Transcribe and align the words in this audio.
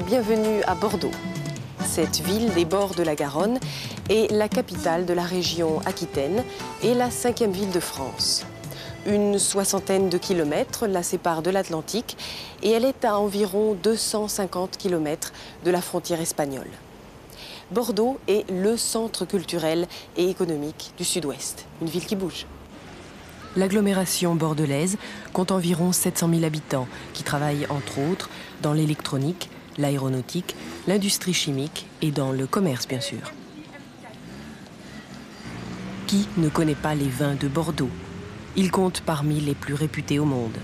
Bienvenue 0.00 0.62
à 0.66 0.74
Bordeaux. 0.74 1.10
Cette 1.84 2.20
ville 2.20 2.52
des 2.54 2.64
bords 2.64 2.94
de 2.94 3.02
la 3.02 3.14
Garonne 3.14 3.58
est 4.08 4.30
la 4.30 4.48
capitale 4.48 5.06
de 5.06 5.12
la 5.12 5.24
région 5.24 5.80
Aquitaine 5.86 6.44
et 6.82 6.94
la 6.94 7.10
cinquième 7.10 7.52
ville 7.52 7.70
de 7.70 7.80
France. 7.80 8.46
Une 9.06 9.38
soixantaine 9.38 10.08
de 10.08 10.18
kilomètres 10.18 10.86
la 10.86 11.02
séparent 11.02 11.42
de 11.42 11.50
l'Atlantique 11.50 12.16
et 12.62 12.70
elle 12.70 12.84
est 12.84 13.04
à 13.04 13.18
environ 13.18 13.76
250 13.82 14.76
kilomètres 14.76 15.32
de 15.64 15.70
la 15.70 15.80
frontière 15.80 16.20
espagnole. 16.20 16.70
Bordeaux 17.70 18.18
est 18.28 18.48
le 18.50 18.76
centre 18.76 19.24
culturel 19.24 19.86
et 20.16 20.28
économique 20.30 20.92
du 20.96 21.04
sud-ouest, 21.04 21.66
une 21.82 21.88
ville 21.88 22.06
qui 22.06 22.16
bouge. 22.16 22.46
L'agglomération 23.56 24.34
bordelaise 24.34 24.96
compte 25.32 25.50
environ 25.50 25.92
700 25.92 26.28
000 26.30 26.44
habitants 26.44 26.86
qui 27.14 27.24
travaillent 27.24 27.66
entre 27.70 27.98
autres 27.98 28.30
dans 28.62 28.72
l'électronique, 28.72 29.50
l'aéronautique, 29.78 30.54
l'industrie 30.86 31.34
chimique 31.34 31.86
et 32.02 32.10
dans 32.10 32.32
le 32.32 32.46
commerce 32.46 32.86
bien 32.86 33.00
sûr. 33.00 33.32
Qui 36.06 36.26
ne 36.36 36.48
connaît 36.48 36.74
pas 36.74 36.94
les 36.94 37.08
vins 37.08 37.34
de 37.34 37.48
Bordeaux? 37.48 37.90
Ils 38.56 38.70
comptent 38.70 39.02
parmi 39.02 39.40
les 39.40 39.54
plus 39.54 39.74
réputés 39.74 40.18
au 40.18 40.24
monde. 40.24 40.58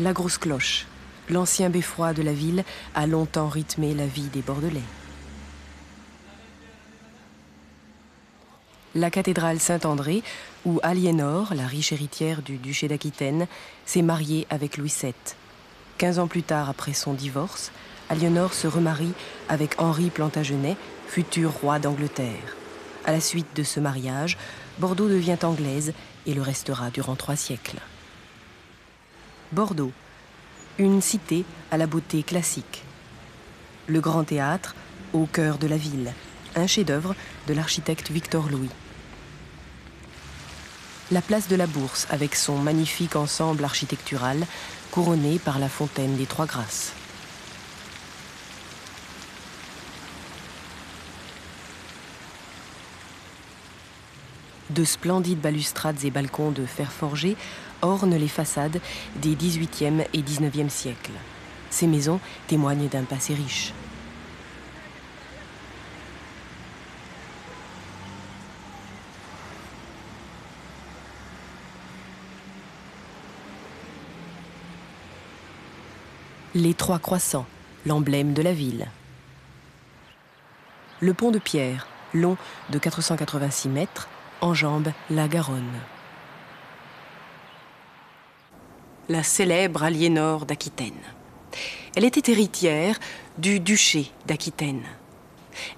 La 0.00 0.12
grosse 0.12 0.38
cloche, 0.38 0.86
l'ancien 1.30 1.70
beffroi 1.70 2.12
de 2.12 2.22
la 2.22 2.32
ville, 2.32 2.64
a 2.94 3.06
longtemps 3.06 3.48
rythmé 3.48 3.94
la 3.94 4.06
vie 4.06 4.28
des 4.32 4.42
Bordelais. 4.42 4.82
la 8.94 9.10
cathédrale 9.10 9.58
Saint-André, 9.58 10.22
où 10.64 10.80
Aliénor, 10.82 11.54
la 11.54 11.66
riche 11.66 11.92
héritière 11.92 12.42
du 12.42 12.56
duché 12.56 12.88
d'Aquitaine, 12.88 13.46
s'est 13.84 14.02
mariée 14.02 14.46
avec 14.50 14.76
Louis 14.76 14.94
VII. 15.00 15.12
Quinze 15.98 16.18
ans 16.18 16.26
plus 16.26 16.42
tard, 16.42 16.68
après 16.68 16.92
son 16.92 17.14
divorce, 17.14 17.70
Aliénor 18.08 18.52
se 18.52 18.66
remarie 18.66 19.12
avec 19.48 19.80
Henri 19.80 20.10
Plantagenet, 20.10 20.76
futur 21.06 21.52
roi 21.52 21.78
d'Angleterre. 21.78 22.56
À 23.04 23.12
la 23.12 23.20
suite 23.20 23.54
de 23.54 23.62
ce 23.62 23.80
mariage, 23.80 24.36
Bordeaux 24.78 25.08
devient 25.08 25.38
anglaise 25.42 25.92
et 26.26 26.34
le 26.34 26.42
restera 26.42 26.90
durant 26.90 27.14
trois 27.14 27.36
siècles. 27.36 27.78
Bordeaux, 29.52 29.92
une 30.78 31.00
cité 31.00 31.44
à 31.70 31.76
la 31.76 31.86
beauté 31.86 32.24
classique. 32.24 32.82
Le 33.86 34.00
grand 34.00 34.24
théâtre, 34.24 34.74
au 35.12 35.26
cœur 35.26 35.58
de 35.58 35.68
la 35.68 35.76
ville, 35.76 36.12
un 36.56 36.66
chef-d'œuvre 36.66 37.14
de 37.46 37.54
l'architecte 37.54 38.10
Victor 38.10 38.48
Louis 38.50 38.70
la 41.12 41.20
place 41.20 41.48
de 41.48 41.56
la 41.56 41.66
Bourse 41.66 42.06
avec 42.10 42.34
son 42.34 42.56
magnifique 42.56 43.16
ensemble 43.16 43.64
architectural 43.64 44.46
couronné 44.90 45.38
par 45.38 45.58
la 45.58 45.68
fontaine 45.68 46.16
des 46.16 46.26
Trois 46.26 46.46
Grâces. 46.46 46.92
De 54.70 54.84
splendides 54.84 55.40
balustrades 55.40 56.04
et 56.04 56.10
balcons 56.10 56.50
de 56.50 56.64
fer 56.64 56.90
forgé 56.90 57.36
ornent 57.82 58.16
les 58.16 58.28
façades 58.28 58.80
des 59.16 59.34
XVIIIe 59.34 60.04
et 60.12 60.22
XIXe 60.22 60.72
siècles. 60.72 61.12
Ces 61.70 61.86
maisons 61.86 62.18
témoignent 62.48 62.88
d'un 62.88 63.04
passé 63.04 63.34
riche. 63.34 63.72
Les 76.54 76.74
trois 76.74 77.00
croissants, 77.00 77.46
l'emblème 77.84 78.32
de 78.32 78.42
la 78.42 78.52
ville. 78.52 78.88
Le 81.00 81.12
pont 81.12 81.32
de 81.32 81.40
pierre, 81.40 81.88
long 82.12 82.36
de 82.70 82.78
486 82.78 83.68
mètres, 83.68 84.08
enjambe 84.40 84.92
la 85.10 85.26
Garonne. 85.26 85.80
La 89.08 89.22
célèbre 89.22 89.82
Aliénor 89.82 90.46
d'Aquitaine. 90.46 90.92
Elle 91.96 92.04
était 92.04 92.30
héritière 92.30 92.98
du 93.36 93.58
duché 93.58 94.10
d'Aquitaine. 94.26 94.82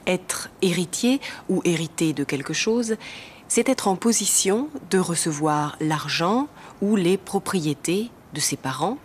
Être 0.07 0.51
héritier 0.63 1.21
ou 1.49 1.63
hériter 1.65 2.13
de 2.13 2.25
quelque 2.25 2.55
chose, 2.55 2.97
c'est 3.49 3.69
être 3.69 3.89
en 3.89 3.97
position 3.97 4.69
de 4.91 4.99
recevoir 4.99 5.77
l'argent 5.81 6.49
ou 6.83 6.97
les 6.97 7.17
propriétés 7.17 8.11
de 8.35 8.41
ses 8.41 8.57
parents 8.57 8.99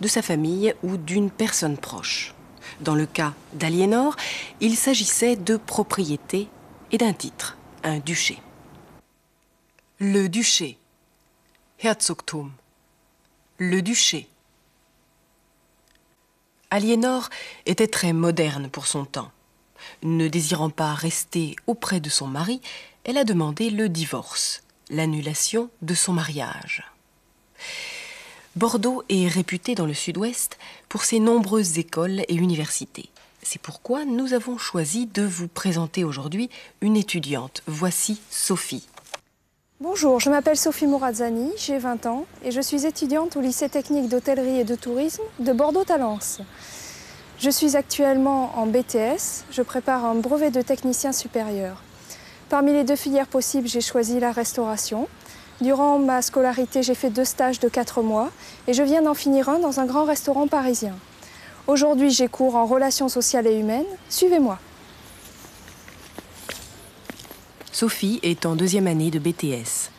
de 0.00 0.08
sa 0.08 0.22
famille 0.22 0.74
ou 0.82 0.96
d'une 0.96 1.30
personne 1.30 1.76
proche. 1.76 2.34
Dans 2.80 2.94
le 2.94 3.06
cas 3.06 3.34
d'Aliénor, 3.52 4.16
il 4.60 4.76
s'agissait 4.76 5.36
de 5.36 5.56
propriété 5.56 6.48
et 6.92 6.98
d'un 6.98 7.12
titre, 7.12 7.56
un 7.82 7.98
duché. 7.98 8.38
Le 9.98 10.28
duché. 10.28 10.78
Herzogtum. 11.78 12.52
Le 13.58 13.82
duché. 13.82 14.28
Aliénor 16.70 17.28
était 17.66 17.88
très 17.88 18.12
moderne 18.12 18.70
pour 18.70 18.86
son 18.86 19.04
temps. 19.04 19.32
Ne 20.02 20.28
désirant 20.28 20.70
pas 20.70 20.94
rester 20.94 21.56
auprès 21.66 22.00
de 22.00 22.08
son 22.08 22.26
mari, 22.26 22.60
elle 23.04 23.18
a 23.18 23.24
demandé 23.24 23.70
le 23.70 23.88
divorce, 23.88 24.62
l'annulation 24.88 25.70
de 25.82 25.94
son 25.94 26.12
mariage. 26.12 26.89
Bordeaux 28.56 29.04
est 29.08 29.28
réputé 29.28 29.76
dans 29.76 29.86
le 29.86 29.94
sud-ouest 29.94 30.58
pour 30.88 31.04
ses 31.04 31.20
nombreuses 31.20 31.78
écoles 31.78 32.22
et 32.26 32.34
universités. 32.34 33.08
C'est 33.44 33.60
pourquoi 33.60 34.04
nous 34.04 34.34
avons 34.34 34.58
choisi 34.58 35.06
de 35.06 35.22
vous 35.22 35.46
présenter 35.46 36.02
aujourd'hui 36.02 36.50
une 36.80 36.96
étudiante. 36.96 37.62
Voici 37.68 38.20
Sophie. 38.28 38.88
Bonjour, 39.80 40.18
je 40.18 40.30
m'appelle 40.30 40.56
Sophie 40.56 40.88
Mourazzani, 40.88 41.52
j'ai 41.56 41.78
20 41.78 42.06
ans 42.06 42.26
et 42.44 42.50
je 42.50 42.60
suis 42.60 42.86
étudiante 42.86 43.36
au 43.36 43.40
lycée 43.40 43.68
technique 43.68 44.08
d'hôtellerie 44.08 44.58
et 44.58 44.64
de 44.64 44.74
tourisme 44.74 45.22
de 45.38 45.52
Bordeaux-Talence. 45.52 46.40
Je 47.38 47.50
suis 47.50 47.76
actuellement 47.76 48.58
en 48.58 48.66
BTS, 48.66 49.44
je 49.52 49.62
prépare 49.62 50.04
un 50.04 50.16
brevet 50.16 50.50
de 50.50 50.60
technicien 50.60 51.12
supérieur. 51.12 51.84
Parmi 52.48 52.72
les 52.72 52.82
deux 52.82 52.96
filières 52.96 53.28
possibles, 53.28 53.68
j'ai 53.68 53.80
choisi 53.80 54.18
la 54.18 54.32
restauration 54.32 55.06
Durant 55.60 55.98
ma 55.98 56.22
scolarité, 56.22 56.82
j'ai 56.82 56.94
fait 56.94 57.10
deux 57.10 57.24
stages 57.24 57.60
de 57.60 57.68
quatre 57.68 58.02
mois 58.02 58.30
et 58.66 58.72
je 58.72 58.82
viens 58.82 59.02
d'en 59.02 59.12
finir 59.12 59.50
un 59.50 59.58
dans 59.58 59.78
un 59.78 59.84
grand 59.84 60.04
restaurant 60.04 60.48
parisien. 60.48 60.94
Aujourd'hui, 61.66 62.10
j'ai 62.10 62.28
cours 62.28 62.56
en 62.56 62.64
relations 62.64 63.10
sociales 63.10 63.46
et 63.46 63.58
humaines. 63.58 63.84
Suivez-moi. 64.08 64.58
Sophie 67.72 68.20
est 68.22 68.46
en 68.46 68.56
deuxième 68.56 68.86
année 68.86 69.10
de 69.10 69.18
BTS. 69.18 69.90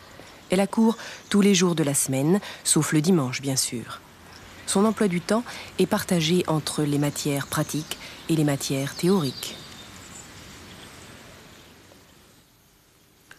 Elle 0.49 0.59
a 0.59 0.67
cours 0.67 0.97
tous 1.29 1.41
les 1.41 1.53
jours 1.53 1.75
de 1.75 1.83
la 1.83 1.93
semaine, 1.93 2.39
sauf 2.63 2.91
le 2.91 3.01
dimanche, 3.01 3.41
bien 3.41 3.55
sûr. 3.55 4.01
Son 4.65 4.83
emploi 4.85 5.07
du 5.07 5.21
temps 5.21 5.43
est 5.79 5.85
partagé 5.85 6.43
entre 6.47 6.81
les 6.81 6.97
matières 6.97 7.47
pratiques 7.47 7.97
et 8.29 8.35
les 8.35 8.43
matières 8.43 8.95
théoriques. 8.95 9.55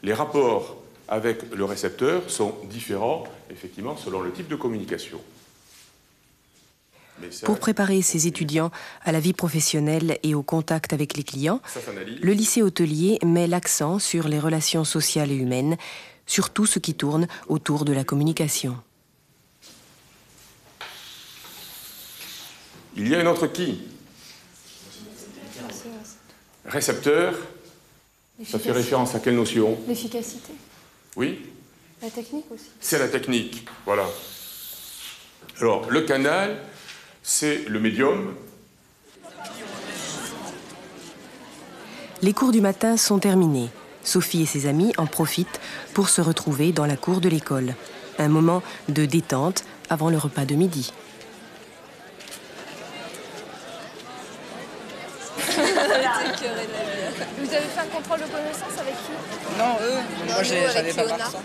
Les 0.02 0.14
rapports 0.14 0.76
avec 1.12 1.54
le 1.54 1.64
récepteur 1.66 2.30
sont 2.30 2.54
différents, 2.70 3.24
effectivement, 3.50 3.98
selon 3.98 4.22
le 4.22 4.32
type 4.32 4.48
de 4.48 4.56
communication. 4.56 5.20
Pour 7.44 7.58
préparer 7.58 8.00
ses 8.00 8.26
étudiants 8.26 8.70
à 9.04 9.12
la 9.12 9.20
vie 9.20 9.34
professionnelle 9.34 10.18
et 10.22 10.34
au 10.34 10.42
contact 10.42 10.94
avec 10.94 11.14
les 11.14 11.22
clients, 11.22 11.60
le 12.22 12.32
lycée 12.32 12.62
hôtelier 12.62 13.18
met 13.26 13.46
l'accent 13.46 13.98
sur 13.98 14.26
les 14.26 14.40
relations 14.40 14.84
sociales 14.84 15.30
et 15.30 15.36
humaines, 15.36 15.76
sur 16.26 16.48
tout 16.48 16.64
ce 16.64 16.78
qui 16.78 16.94
tourne 16.94 17.26
autour 17.46 17.84
de 17.84 17.92
la 17.92 18.04
communication. 18.04 18.78
Il 22.96 23.06
y 23.06 23.14
a 23.14 23.20
un 23.20 23.26
autre 23.26 23.48
qui? 23.48 23.82
Récepteur 26.64 27.34
Ça 28.46 28.58
fait 28.58 28.72
référence 28.72 29.14
à 29.14 29.20
quelle 29.20 29.36
notion? 29.36 29.78
L'efficacité. 29.86 30.54
Oui 31.16 31.40
La 32.00 32.10
technique 32.10 32.46
aussi. 32.50 32.70
C'est 32.80 32.98
la 32.98 33.08
technique, 33.08 33.66
voilà. 33.84 34.06
Alors, 35.60 35.90
le 35.90 36.00
canal, 36.02 36.56
c'est 37.22 37.68
le 37.68 37.78
médium. 37.78 38.34
Les 42.22 42.32
cours 42.32 42.52
du 42.52 42.60
matin 42.60 42.96
sont 42.96 43.18
terminés. 43.18 43.68
Sophie 44.04 44.42
et 44.42 44.46
ses 44.46 44.66
amis 44.66 44.92
en 44.96 45.06
profitent 45.06 45.60
pour 45.92 46.08
se 46.08 46.20
retrouver 46.20 46.72
dans 46.72 46.86
la 46.86 46.96
cour 46.96 47.20
de 47.20 47.28
l'école. 47.28 47.74
Un 48.18 48.28
moment 48.28 48.62
de 48.88 49.04
détente 49.04 49.64
avant 49.90 50.10
le 50.10 50.18
repas 50.18 50.44
de 50.44 50.54
midi. 50.54 50.92
Vous 57.38 57.54
avez 57.54 57.66
fait 57.66 57.80
un 57.80 57.86
contrôle 57.86 58.20
de 58.20 58.26
connaissance 58.26 58.78
avec 58.78 58.94
qui 58.94 59.58
Non, 59.58 59.76
eux, 59.82 59.98
moi 60.28 60.42
j'avais 60.42 60.92
pas 60.92 61.04
voir 61.04 61.30
ça. 61.30 61.38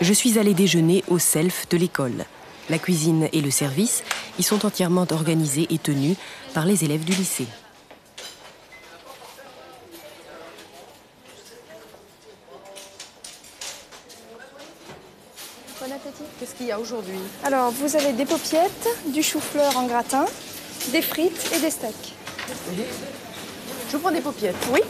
Je 0.00 0.12
suis 0.12 0.38
allée 0.38 0.54
déjeuner 0.54 1.04
au 1.08 1.18
self 1.18 1.68
de 1.68 1.76
l'école. 1.76 2.24
La 2.68 2.78
cuisine 2.78 3.28
et 3.32 3.40
le 3.40 3.50
service 3.50 4.02
y 4.38 4.42
sont 4.42 4.64
entièrement 4.64 5.06
organisés 5.10 5.66
et 5.70 5.78
tenus 5.78 6.16
par 6.54 6.66
les 6.66 6.84
élèves 6.84 7.04
du 7.04 7.12
lycée. 7.12 7.46
Bon 15.80 15.86
appétit. 15.86 16.22
Qu'est-ce 16.38 16.54
qu'il 16.54 16.66
y 16.66 16.72
a 16.72 16.78
aujourd'hui? 16.78 17.18
Alors, 17.42 17.70
vous 17.72 17.96
avez 17.96 18.12
des 18.12 18.26
paupiettes, 18.26 18.88
du 19.06 19.22
chou-fleur 19.22 19.76
en 19.76 19.86
gratin, 19.86 20.26
des 20.92 21.02
frites 21.02 21.50
et 21.54 21.58
des 21.58 21.70
steaks. 21.70 22.14
Je 23.90 23.96
prends 23.96 24.12
des 24.12 24.20
paupiettes. 24.20 24.54
Oui 24.72 24.80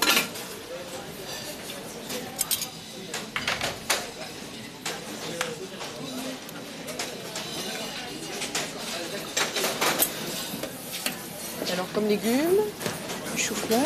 Alors 11.72 11.86
comme 11.94 12.06
légumes 12.06 12.60
Du 13.34 13.40
chou-fleur. 13.40 13.80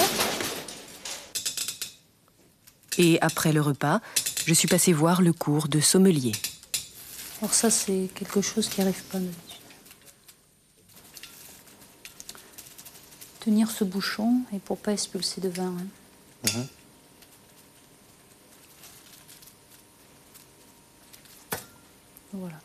Et 2.99 3.19
après 3.21 3.53
le 3.53 3.61
repas, 3.61 4.00
je 4.47 4.55
suis 4.55 4.69
passée 4.69 4.93
voir 4.93 5.23
le 5.23 5.32
cours 5.32 5.69
de 5.69 5.81
sommelier. 5.81 6.32
Alors 7.41 7.55
ça, 7.55 7.71
c'est 7.71 8.09
quelque 8.15 8.41
chose 8.41 8.69
qui 8.69 8.81
n'arrive 8.81 9.03
pas 9.05 9.19
d'habitude. 9.19 9.54
Tenir 13.44 13.70
ce 13.70 13.85
bouchon 13.85 14.41
et 14.55 14.58
pour 14.58 14.79
pas 14.79 14.93
expulser 14.93 15.41
de 15.43 15.50
vin. 15.50 15.75
hein. 16.46 16.64
Voilà. 22.32 22.56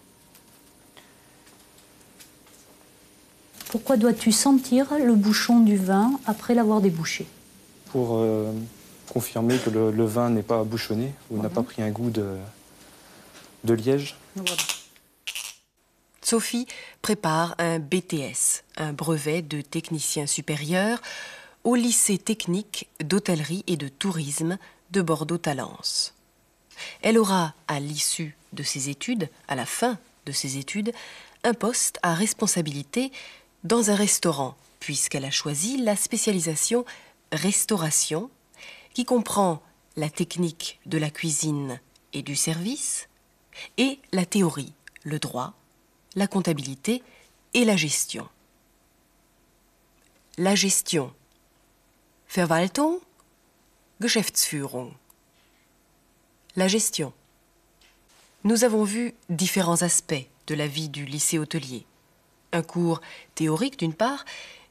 Pourquoi 3.70 3.98
dois-tu 3.98 4.32
sentir 4.32 4.98
le 4.98 5.14
bouchon 5.16 5.60
du 5.60 5.76
vin 5.76 6.20
après 6.26 6.56
l'avoir 6.56 6.80
débouché? 6.82 7.28
Pour 7.92 8.16
euh, 8.16 8.52
confirmer 9.10 9.58
que 9.58 9.70
le, 9.70 9.92
le 9.92 10.06
vin 10.06 10.30
n'est 10.30 10.42
pas 10.44 10.64
bouchonné 10.64 11.14
ou 11.30 11.42
n'a 11.42 11.50
pas 11.50 11.62
pris 11.62 11.82
un 11.82 11.92
goût 11.92 12.10
de, 12.10 12.38
de 13.66 13.74
liège. 13.74 14.16
Voilà. 14.36 14.62
Sophie 16.30 16.68
prépare 17.02 17.56
un 17.58 17.80
BTS, 17.80 18.62
un 18.78 18.94
brevet 18.94 19.42
de 19.42 19.62
technicien 19.62 20.28
supérieur, 20.28 21.02
au 21.64 21.74
lycée 21.74 22.20
technique 22.20 22.88
d'hôtellerie 23.04 23.64
et 23.66 23.78
de 23.78 23.88
tourisme 23.88 24.60
de 24.92 25.02
Bordeaux-Talence. 25.02 26.14
Elle 27.02 27.18
aura, 27.18 27.56
à 27.68 27.80
l'issue 27.80 28.38
de 28.54 28.62
ses 28.62 28.90
études, 28.90 29.28
à 29.48 29.56
la 29.56 29.66
fin 29.66 29.98
de 30.28 30.32
ses 30.32 30.58
études, 30.58 30.94
un 31.44 31.56
poste 31.56 31.98
à 32.04 32.14
responsabilité 32.14 33.12
dans 33.64 33.90
un 33.90 33.96
restaurant, 33.96 34.56
puisqu'elle 34.80 35.26
a 35.26 35.32
choisi 35.32 35.78
la 35.78 35.96
spécialisation 35.96 36.86
restauration, 37.32 38.30
qui 38.94 39.04
comprend 39.04 39.64
la 39.96 40.12
technique 40.12 40.80
de 40.86 41.00
la 41.00 41.10
cuisine 41.10 41.80
et 42.14 42.22
du 42.22 42.36
service, 42.36 43.10
et 43.78 43.98
la 44.12 44.28
théorie, 44.28 44.74
le 45.02 45.18
droit, 45.18 45.56
la 46.16 46.28
comptabilité 46.28 47.04
et 47.54 47.66
la 47.66 47.76
gestion. 47.76 48.28
La 50.38 50.56
gestion. 50.56 51.14
Verwaltung, 52.30 53.00
Geschäftsführung. 54.02 54.94
La 56.56 56.68
gestion. 56.68 57.14
Nous 58.44 58.64
avons 58.64 58.84
vu 58.84 59.14
différents 59.30 59.82
aspects 59.82 60.28
de 60.48 60.56
la 60.56 60.68
vie 60.68 60.90
du 60.90 61.06
lycée 61.06 61.38
hôtelier. 61.38 61.86
Un 62.54 62.64
cours 62.64 63.02
théorique 63.36 63.78
d'une 63.78 63.94
part, 63.94 64.26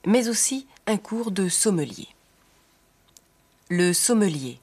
mais 0.06 0.28
aussi 0.28 0.66
un 0.86 0.96
cours 0.96 1.30
de 1.30 1.48
sommelier. 1.48 2.08
Le 3.68 3.92
sommelier. 3.92 4.58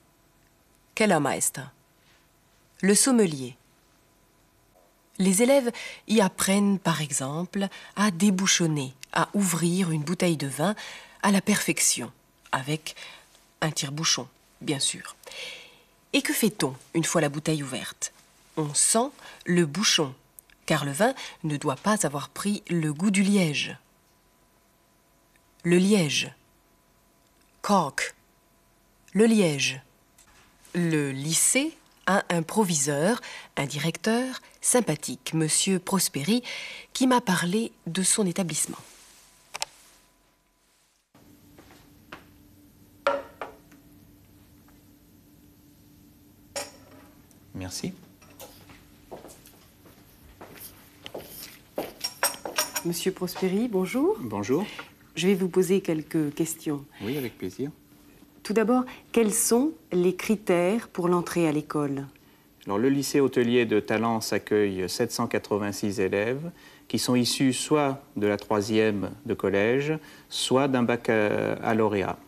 Kellermeister. 0.95 1.65
Le 2.81 2.95
sommelier. 2.95 3.55
Les 5.17 5.41
élèves 5.41 5.71
y 6.07 6.19
apprennent 6.21 6.77
par 6.77 7.01
exemple 7.01 7.67
à 7.95 8.11
débouchonner, 8.11 8.93
à 9.13 9.29
ouvrir 9.33 9.91
une 9.91 10.03
bouteille 10.03 10.37
de 10.37 10.47
vin 10.47 10.75
à 11.23 11.31
la 11.31 11.41
perfection, 11.41 12.11
avec 12.51 12.95
un 13.61 13.71
tire-bouchon, 13.71 14.27
bien 14.61 14.79
sûr. 14.79 15.15
Et 16.13 16.21
que 16.21 16.33
fait-on 16.33 16.75
une 16.93 17.03
fois 17.03 17.21
la 17.21 17.29
bouteille 17.29 17.63
ouverte? 17.63 18.11
On 18.57 18.73
sent 18.73 19.09
le 19.45 19.65
bouchon, 19.65 20.13
car 20.65 20.85
le 20.85 20.91
vin 20.91 21.13
ne 21.43 21.57
doit 21.57 21.75
pas 21.75 22.05
avoir 22.05 22.29
pris 22.29 22.63
le 22.69 22.93
goût 22.93 23.11
du 23.11 23.23
liège. 23.23 23.77
Le 25.63 25.77
liège. 25.77 26.31
Cork. 27.61 28.15
Le 29.13 29.25
liège. 29.25 29.81
Le 30.73 31.11
lycée 31.11 31.75
a 32.07 32.23
un 32.29 32.41
proviseur, 32.41 33.21
un 33.57 33.65
directeur 33.65 34.41
sympathique, 34.61 35.33
Monsieur 35.33 35.79
Prosperi, 35.79 36.43
qui 36.93 37.07
m'a 37.07 37.21
parlé 37.21 37.71
de 37.87 38.03
son 38.03 38.25
établissement. 38.25 38.77
Merci. 47.53 47.93
Monsieur 52.83 53.11
Prosperi, 53.11 53.67
bonjour. 53.67 54.17
Bonjour. 54.19 54.65
Je 55.15 55.27
vais 55.27 55.33
vous 55.33 55.47
poser 55.47 55.81
quelques 55.81 56.33
questions. 56.35 56.85
Oui, 57.01 57.17
avec 57.17 57.37
plaisir. 57.37 57.71
Tout 58.45 58.53
d'abord, 58.53 58.85
quels 59.11 59.33
sont 59.33 59.71
les 59.91 60.13
critères 60.13 60.87
pour 60.87 61.07
l'entrée 61.07 61.47
à 61.47 61.51
l'école? 61.51 62.05
Alors, 62.67 62.77
le 62.77 62.89
lycée 62.89 63.19
hôtelier 63.19 63.65
de 63.65 63.79
Talence 63.79 64.33
accueille 64.33 64.87
786 64.87 65.99
élèves 65.99 66.51
qui 66.87 66.99
sont 66.99 67.15
issus 67.15 67.53
soit 67.53 68.03
de 68.15 68.27
la 68.27 68.37
troisième 68.37 69.09
de 69.25 69.33
collège, 69.33 69.97
soit 70.29 70.67
d'un 70.67 70.83
bac 70.83 71.09
à, 71.09 71.53
à 71.53 71.73
lauréat. 71.73 72.19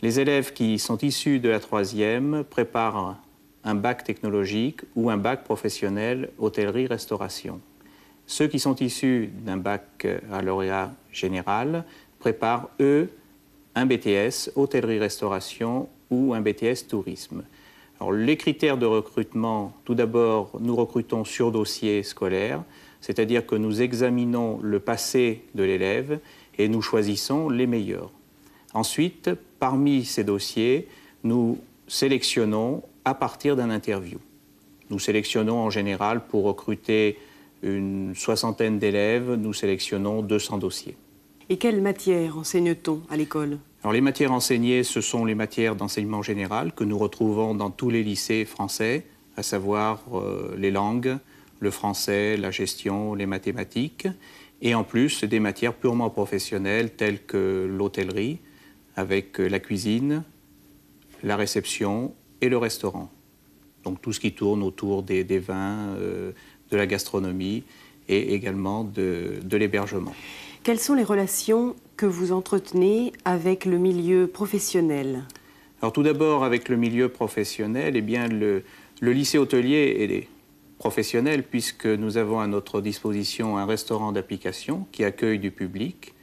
Les 0.00 0.20
élèves 0.20 0.52
qui 0.52 0.78
sont 0.78 0.98
issus 0.98 1.40
de 1.40 1.48
la 1.48 1.58
troisième 1.58 2.44
préparent 2.48 3.20
un 3.64 3.74
bac 3.74 4.04
technologique 4.04 4.82
ou 4.94 5.10
un 5.10 5.16
bac 5.16 5.42
professionnel 5.42 6.30
hôtellerie-restauration. 6.38 7.60
Ceux 8.28 8.46
qui 8.46 8.60
sont 8.60 8.76
issus 8.76 9.32
d'un 9.44 9.56
bac 9.56 10.06
à 10.30 10.40
lauréat 10.40 10.92
général 11.10 11.84
préparent, 12.20 12.70
eux, 12.78 13.10
un 13.74 13.86
BTS 13.86 14.50
hôtellerie-restauration 14.54 15.88
ou 16.10 16.34
un 16.34 16.40
BTS 16.40 16.86
tourisme. 16.88 17.42
Alors, 17.98 18.12
les 18.12 18.36
critères 18.36 18.78
de 18.78 18.86
recrutement, 18.86 19.72
tout 19.84 19.94
d'abord, 19.94 20.50
nous 20.60 20.76
recrutons 20.76 21.24
sur 21.24 21.52
dossier 21.52 22.02
scolaire, 22.02 22.62
c'est-à-dire 23.00 23.46
que 23.46 23.54
nous 23.54 23.80
examinons 23.80 24.58
le 24.62 24.80
passé 24.80 25.44
de 25.54 25.62
l'élève 25.62 26.18
et 26.58 26.68
nous 26.68 26.82
choisissons 26.82 27.48
les 27.48 27.66
meilleurs. 27.66 28.10
Ensuite, 28.74 29.30
parmi 29.58 30.04
ces 30.04 30.24
dossiers, 30.24 30.88
nous 31.24 31.58
sélectionnons 31.88 32.82
à 33.04 33.14
partir 33.14 33.56
d'un 33.56 33.70
interview. 33.70 34.18
Nous 34.90 34.98
sélectionnons 34.98 35.58
en 35.58 35.70
général 35.70 36.26
pour 36.26 36.44
recruter 36.44 37.18
une 37.62 38.14
soixantaine 38.14 38.78
d'élèves, 38.78 39.34
nous 39.34 39.52
sélectionnons 39.52 40.22
200 40.22 40.58
dossiers. 40.58 40.96
Et 41.52 41.58
quelles 41.58 41.82
matières 41.82 42.38
enseigne-t-on 42.38 43.02
à 43.10 43.16
l'école? 43.18 43.58
Alors 43.82 43.92
les 43.92 44.00
matières 44.00 44.32
enseignées, 44.32 44.84
ce 44.84 45.02
sont 45.02 45.26
les 45.26 45.34
matières 45.34 45.76
d'enseignement 45.76 46.22
général 46.22 46.72
que 46.72 46.82
nous 46.82 46.96
retrouvons 46.96 47.54
dans 47.54 47.68
tous 47.68 47.90
les 47.90 48.02
lycées 48.02 48.46
français, 48.46 49.04
à 49.36 49.42
savoir 49.42 50.00
euh, 50.14 50.56
les 50.56 50.70
langues, 50.70 51.18
le 51.60 51.70
français, 51.70 52.38
la 52.38 52.50
gestion, 52.50 53.14
les 53.14 53.26
mathématiques, 53.26 54.08
et 54.62 54.74
en 54.74 54.82
plus 54.82 55.24
des 55.24 55.40
matières 55.40 55.74
purement 55.74 56.08
professionnelles 56.08 56.94
telles 56.96 57.22
que 57.22 57.68
l'hôtellerie, 57.70 58.38
avec 58.96 59.38
euh, 59.38 59.46
la 59.46 59.60
cuisine, 59.60 60.24
la 61.22 61.36
réception 61.36 62.14
et 62.40 62.48
le 62.48 62.56
restaurant. 62.56 63.10
Donc 63.84 64.00
tout 64.00 64.14
ce 64.14 64.20
qui 64.20 64.32
tourne 64.32 64.62
autour 64.62 65.02
des, 65.02 65.22
vins, 65.38 65.96
euh, 65.98 66.32
de 66.70 66.76
la 66.78 66.86
gastronomie 66.86 67.62
et 68.08 68.34
également 68.34 68.84
de, 68.84 69.40
l'hébergement. 69.50 70.14
Quelles 70.62 70.78
sont 70.78 70.94
les 70.94 71.02
relations 71.02 71.74
que 71.96 72.06
vous 72.06 72.30
entretenez 72.30 73.12
avec 73.24 73.64
le 73.64 73.78
milieu 73.78 74.28
professionnel 74.28 75.24
Alors 75.80 75.92
tout 75.92 76.04
d'abord 76.04 76.44
avec 76.44 76.68
le 76.68 76.76
milieu 76.76 77.08
professionnel, 77.08 77.96
eh 77.96 78.00
bien 78.00 78.28
le, 78.28 78.62
lycée 79.00 79.38
hôtelier 79.38 79.96
est 79.98 80.28
professionnel 80.78 81.42
puisque 81.42 81.86
nous 81.86 82.16
avons 82.16 82.38
à 82.38 82.46
notre 82.46 82.80
disposition 82.80 83.58
un 83.58 83.66
restaurant 83.66 84.12
d'application 84.12 84.86
qui 84.92 85.02
accueille 85.02 85.40
du 85.40 85.50
public, 85.50 86.14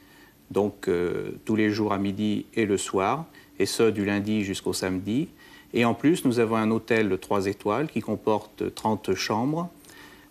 donc 0.50 0.88
euh, 0.88 1.32
tous 1.44 1.54
les 1.54 1.68
jours 1.68 1.92
à 1.92 1.98
midi 1.98 2.46
et 2.54 2.64
le 2.64 2.78
soir, 2.78 3.26
et 3.58 3.66
ce 3.66 3.90
du 3.90 4.06
lundi 4.06 4.42
jusqu'au 4.42 4.72
samedi. 4.72 5.28
Et 5.74 5.84
en 5.84 5.92
plus, 5.92 6.24
nous 6.24 6.38
avons 6.38 6.56
un 6.56 6.70
hôtel 6.70 7.10
de 7.10 7.16
3 7.16 7.44
étoiles 7.44 7.88
qui 7.88 8.00
comporte 8.00 8.74
30 8.74 9.14
chambres, 9.14 9.68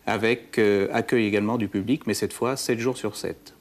avec 0.08 0.58
euh, 0.58 0.88
accueil 0.92 1.28
également 1.28 1.60
du 1.60 1.68
public, 1.68 2.08
mais 2.08 2.16
cette 2.16 2.34
fois 2.34 2.58
7 2.58 2.80
jours 2.80 2.98
sur 2.98 3.16
7. 3.16 3.54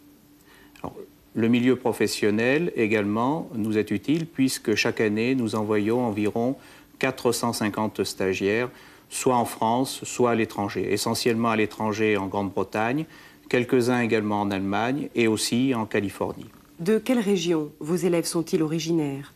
Le 1.35 1.49
milieu 1.49 1.77
professionnel 1.77 2.73
également 2.75 3.49
nous 3.55 3.79
est 3.79 3.91
utile 3.91 4.27
puisque 4.27 4.75
chaque 4.75 5.01
année 5.01 5.35
nous 5.35 5.55
envoyons 5.55 6.05
environ 6.05 6.57
450 6.99 8.03
stagiaires, 8.05 8.71
soit 9.09 9.37
en 9.37 9.45
France, 9.45 10.01
soit 10.05 10.33
à 10.33 10.35
l'étranger, 10.35 10.93
essentiellement 10.93 11.51
à 11.51 11.57
l'étranger 11.57 12.17
en 12.17 12.27
Grande-Bretagne, 12.27 13.07
quelques-uns 13.49 14.01
également 14.01 14.41
en 14.41 14.51
Allemagne 14.51 15.09
et 15.15 15.29
aussi 15.29 15.75
en 15.75 15.87
Californie. 15.87 16.47
De 16.81 16.99
quelle 16.99 17.21
région 17.21 17.71
vos 17.81 17.97
élèves 17.97 18.27
sont-ils 18.27 18.63
originaires? 18.63 19.33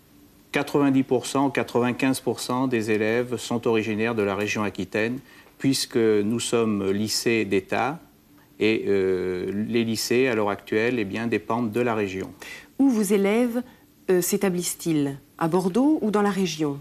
90%, 0.52 1.52
95% 1.52 2.68
des 2.68 2.90
élèves 2.90 3.36
sont 3.36 3.66
originaires 3.66 4.14
de 4.14 4.22
la 4.22 4.34
région 4.34 4.62
Aquitaine, 4.62 5.18
puisque 5.58 5.96
nous 5.96 6.40
sommes 6.40 6.90
lycée 6.90 7.44
d'État 7.44 8.00
et 8.62 8.84
euh, 8.86 9.50
les 9.68 9.82
lycées, 9.82 10.28
à 10.28 10.36
l'heure 10.36 10.48
actuelle, 10.48 11.00
eh 11.00 11.04
bien, 11.04 11.26
dépendent 11.26 11.72
de 11.72 11.80
la 11.80 11.96
région. 11.96 12.30
Où 12.78 12.88
vos 12.88 13.02
élèves 13.02 13.60
euh, 14.08 14.20
s'établissent-ils? 14.20 15.18
À 15.36 15.48
Bordeaux 15.48 15.98
ou 16.00 16.12
dans 16.12 16.22
la 16.22 16.30
région? 16.30 16.78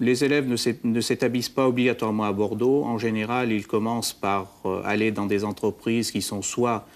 Les 0.00 0.24
élèves 0.24 0.48
ne 0.48 1.00
s'établissent 1.00 1.48
pas 1.48 1.68
obligatoirement 1.68 2.24
à 2.24 2.32
Bordeaux. 2.32 2.82
En 2.82 2.98
général, 2.98 3.52
ils 3.52 3.68
commencent 3.68 4.12
par 4.12 4.50
euh, 4.64 4.82
aller 4.84 5.12
dans 5.12 5.26
des 5.26 5.44
entreprises 5.44 6.10
qui 6.10 6.20
sont 6.20 6.42
soit 6.42 6.88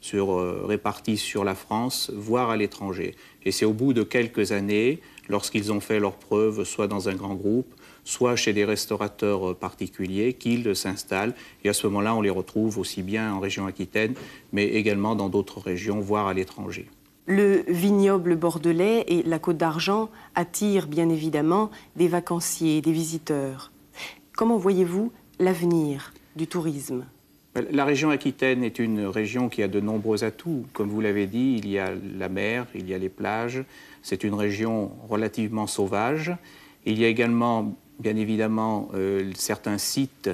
sur, 0.00 0.36
réparties 0.66 1.16
sur 1.16 1.44
la 1.44 1.54
France, 1.54 2.10
voire 2.14 2.50
à 2.50 2.56
l'étranger. 2.56 3.14
Et 3.44 3.52
c'est 3.52 3.64
au 3.64 3.72
bout 3.72 3.92
de 3.92 4.02
quelques 4.02 4.50
années 4.50 5.00
lorsqu'ils 5.28 5.72
ont 5.72 5.78
fait 5.80 6.00
leurs 6.00 6.16
preuves, 6.16 6.64
soit 6.64 6.88
dans 6.88 7.08
un 7.08 7.14
grand 7.14 7.34
groupe, 7.34 7.72
soit 8.04 8.36
chez 8.36 8.52
des 8.52 8.64
restaurateurs 8.64 9.50
euh, 9.50 9.54
particuliers, 9.54 10.32
qu'ils 10.34 10.74
s'installent. 10.74 11.34
Et 11.64 11.68
à 11.68 11.72
ce 11.72 11.86
moment-là, 11.86 12.14
on 12.14 12.20
les 12.20 12.30
retrouve 12.30 12.78
aussi 12.78 13.02
bien 13.02 13.32
en 13.32 13.40
région 13.40 13.66
Aquitaine, 13.66 14.14
mais 14.52 14.66
également 14.66 15.14
dans 15.14 15.28
d'autres 15.28 15.60
régions, 15.60 16.00
voire 16.00 16.26
à 16.26 16.34
l'étranger. 16.34 16.88
Le 17.26 17.64
vignoble 17.68 18.34
bordelais 18.34 19.04
et 19.06 19.22
la 19.22 19.38
Côte 19.38 19.56
d'Argent 19.56 20.10
attirent 20.34 20.88
bien 20.88 21.08
évidemment 21.08 21.70
des 21.94 22.08
vacanciers, 22.08 22.80
des 22.80 22.90
visiteurs. 22.92 23.70
Comment 24.36 24.56
voyez-vous 24.56 25.12
l'avenir 25.38 26.12
du 26.34 26.48
tourisme? 26.48 27.04
La 27.70 27.84
région 27.84 28.08
Aquitaine 28.08 28.64
est 28.64 28.78
une 28.78 29.04
région 29.04 29.50
qui 29.50 29.62
a 29.62 29.68
de 29.68 29.78
nombreux 29.78 30.24
atouts. 30.24 30.64
Comme 30.72 30.88
vous 30.88 31.02
l'avez 31.02 31.26
dit, 31.26 31.60
il 31.62 31.68
y 31.68 31.78
a 31.78 31.92
la 32.18 32.30
mer, 32.30 32.66
il 32.74 32.88
y 32.88 32.94
a 32.94 32.98
les 32.98 33.10
plages. 33.10 33.62
C'est 34.02 34.24
une 34.24 34.32
région 34.32 34.90
relativement 35.08 35.66
sauvage. 35.66 36.34
Il 36.86 36.98
y 36.98 37.04
a 37.04 37.08
également, 37.08 37.76
bien 37.98 38.16
évidemment, 38.16 38.88
euh, 38.94 39.30
certains 39.36 39.78
sites 39.78 40.30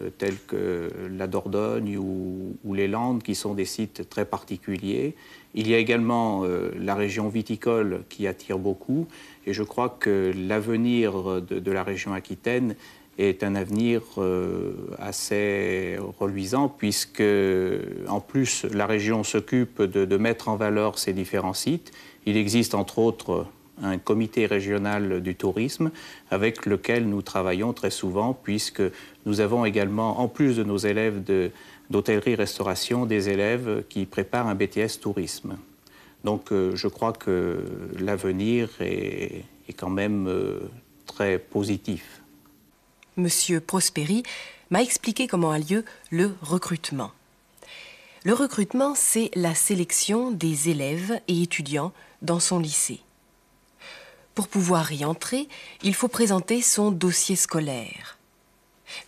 euh, 0.00 0.10
tels 0.16 0.38
que 0.46 0.90
la 1.10 1.26
Dordogne 1.26 1.96
ou, 1.96 2.74
les 2.74 2.88
Landes, 2.88 3.22
qui 3.22 3.34
sont 3.34 3.54
des 3.54 3.64
sites 3.64 4.08
très 4.08 4.24
particuliers. 4.24 5.14
Il 5.54 5.68
y 5.68 5.74
a 5.74 5.78
également 5.78 6.42
euh, 6.44 6.70
la 6.78 6.94
région 6.94 7.28
viticole 7.28 8.02
qui 8.08 8.26
attire 8.26 8.58
beaucoup. 8.58 9.06
Et 9.46 9.54
je 9.54 9.62
crois 9.62 9.88
que 9.88 10.32
l'avenir 10.36 11.40
de, 11.40 11.70
la 11.70 11.82
région 11.82 12.12
Aquitaine 12.12 12.76
est 13.16 13.42
un 13.42 13.54
avenir 13.54 14.02
assez 14.98 15.96
reluisant 16.18 16.68
puisque, 16.68 17.22
en 18.08 18.20
plus, 18.20 18.64
la 18.64 18.86
région 18.86 19.24
s'occupe 19.24 19.80
de, 19.80 20.16
mettre 20.18 20.48
en 20.48 20.56
valeur 20.56 20.98
ces 20.98 21.14
différents 21.14 21.54
sites. 21.54 21.92
Il 22.26 22.36
existe 22.36 22.74
entre 22.74 22.98
autres 22.98 23.46
un 23.82 23.98
comité 23.98 24.46
régional 24.46 25.20
du 25.20 25.34
tourisme 25.34 25.90
avec 26.30 26.66
lequel 26.66 27.08
nous 27.08 27.22
travaillons 27.22 27.72
très 27.72 27.90
souvent 27.90 28.32
puisque 28.34 28.82
nous 29.26 29.40
avons 29.40 29.64
également, 29.64 30.20
en 30.20 30.28
plus 30.28 30.56
de 30.56 30.64
nos 30.64 30.78
élèves 30.78 31.22
d'hôtellerie-restauration, 31.90 33.06
des 33.06 33.28
élèves 33.28 33.84
qui 33.88 34.06
préparent 34.06 34.48
un 34.48 34.54
BTS 34.54 35.00
tourisme. 35.00 35.56
Donc 36.24 36.52
euh, 36.52 36.74
je 36.74 36.88
crois 36.88 37.12
que 37.12 37.64
l'avenir 37.98 38.68
est, 38.80 39.44
quand 39.76 39.90
même 39.90 40.26
euh, 40.26 40.58
très 41.06 41.38
positif. 41.38 42.22
Monsieur 43.16 43.60
Prosperi 43.60 44.22
m'a 44.70 44.82
expliqué 44.82 45.26
comment 45.26 45.50
a 45.50 45.58
lieu 45.58 45.84
le 46.10 46.32
recrutement. 46.42 47.12
Le 48.24 48.32
recrutement, 48.32 48.94
c'est 48.96 49.30
la 49.36 49.54
sélection 49.54 50.32
des 50.32 50.68
élèves 50.68 51.20
et 51.28 51.42
étudiants 51.42 51.92
dans 52.22 52.40
son 52.40 52.58
lycée. 52.58 53.00
Pour 54.36 54.48
pouvoir 54.48 54.92
y 54.92 55.02
entrer, 55.06 55.48
il 55.82 55.94
faut 55.94 56.08
présenter 56.08 56.60
son 56.60 56.90
dossier 56.90 57.36
scolaire. 57.36 58.18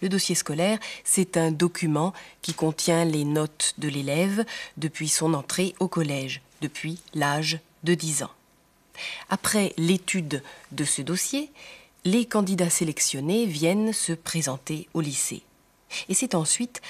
Le 0.00 0.08
dossier 0.08 0.34
scolaire, 0.34 0.78
c'est 1.04 1.36
un 1.36 1.50
document 1.50 2.14
qui 2.40 2.54
contient 2.54 3.04
les 3.04 3.24
notes 3.24 3.74
de 3.76 3.88
l'élève 3.88 4.46
depuis 4.78 5.10
son 5.10 5.34
entrée 5.34 5.74
au 5.80 5.86
collège, 5.86 6.40
depuis 6.62 6.98
l'âge 7.12 7.60
de 7.84 7.92
10 7.92 8.22
ans. 8.22 8.30
Après 9.28 9.74
l'étude 9.76 10.42
de 10.72 10.84
ce 10.86 11.02
dossier, 11.02 11.52
les 12.06 12.24
candidats 12.24 12.70
sélectionnés 12.70 13.44
viennent 13.44 13.92
se 13.92 14.14
présenter 14.14 14.88
au 14.94 15.02
lycée. 15.02 15.42
Et 16.08 16.14
c'est 16.14 16.34
ensuite 16.34 16.80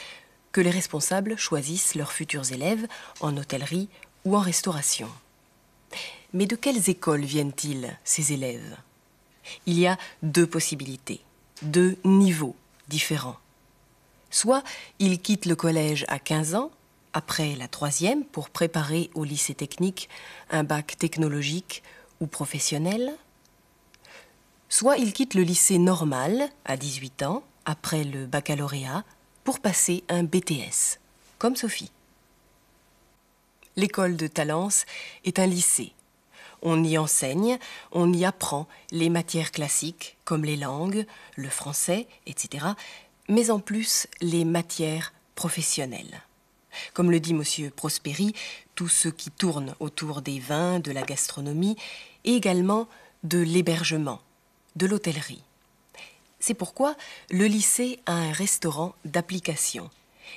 que 0.53 0.61
les 0.61 0.71
responsables 0.71 1.37
choisissent 1.37 1.97
leurs 1.97 2.13
futurs 2.13 2.53
élèves 2.53 2.87
en 3.19 3.37
hôtellerie 3.37 3.89
ou 4.25 4.37
en 4.37 4.41
restauration. 4.41 5.09
Mais 6.33 6.47
de 6.47 6.57
quelles 6.57 6.91
écoles 6.91 7.25
viennent-ils, 7.25 7.97
ces 8.05 8.33
élèves? 8.33 8.77
Il 9.67 9.79
y 9.79 9.87
a 9.87 9.97
deux 10.23 10.47
possibilités, 10.47 11.21
deux 11.63 11.97
niveaux 12.05 12.57
différents. 12.89 13.39
Soit 14.31 14.63
ils 14.99 15.21
quittent 15.21 15.47
le 15.47 15.57
collège 15.57 16.05
à 16.09 16.19
15 16.19 16.55
ans, 16.55 16.71
après 17.15 17.57
la 17.57 17.67
troisième, 17.67 18.25
pour 18.25 18.51
préparer 18.51 19.11
au 19.15 19.25
lycée 19.25 19.55
technique 19.55 20.11
un 20.51 20.65
bac 20.65 20.97
technologique 20.99 21.83
ou 22.21 22.27
professionnel, 22.27 23.15
soit 24.69 24.99
ils 24.99 25.15
quittent 25.15 25.35
le 25.35 25.43
lycée 25.43 25.79
normal 25.79 26.51
à 26.67 26.77
18 26.77 27.23
ans, 27.23 27.43
après 27.65 28.05
le 28.05 28.27
baccalauréat, 28.27 29.05
pour 29.45 29.61
passer 29.61 30.05
un 30.11 30.25
BTS, 30.25 30.99
comme 31.39 31.57
Sophie. 31.57 31.91
L'école 33.77 34.17
de 34.17 34.27
Talence 34.27 34.85
est 35.25 35.39
un 35.39 35.47
lycée. 35.47 35.93
On 36.63 36.83
y 36.83 36.99
enseigne, 36.99 37.59
on 37.93 38.13
y 38.13 38.25
apprend 38.25 38.67
les 38.91 39.11
matières 39.11 39.53
classiques 39.53 40.17
comme 40.25 40.45
les 40.45 40.57
langues, 40.57 41.07
le 41.37 41.49
français, 41.49 42.07
etc., 42.27 42.67
mais 43.29 43.51
en 43.51 43.61
plus 43.61 44.07
les 44.21 44.45
matières 44.45 45.13
professionnelles. 45.35 46.23
Comme 46.95 47.11
le 47.11 47.21
dit 47.21 47.33
M. 47.33 47.71
Prosperi, 47.71 48.35
tout 48.75 48.89
ce 48.89 49.09
qui 49.09 49.31
tourne 49.31 49.75
autour 49.81 50.23
des 50.23 50.39
vins, 50.39 50.81
de 50.81 50.93
la 50.93 51.03
gastronomie, 51.03 51.77
et 52.25 52.35
également 52.35 52.89
de 53.25 53.39
l'hébergement, 53.39 54.21
de 54.77 54.87
l'hôtellerie. 54.87 55.43
C'est 56.41 56.55
pourquoi 56.55 56.97
le 57.31 57.47
lycée 57.47 57.99
a 58.07 58.13
un 58.13 58.33
restaurant 58.33 58.95
d'application. 59.05 59.91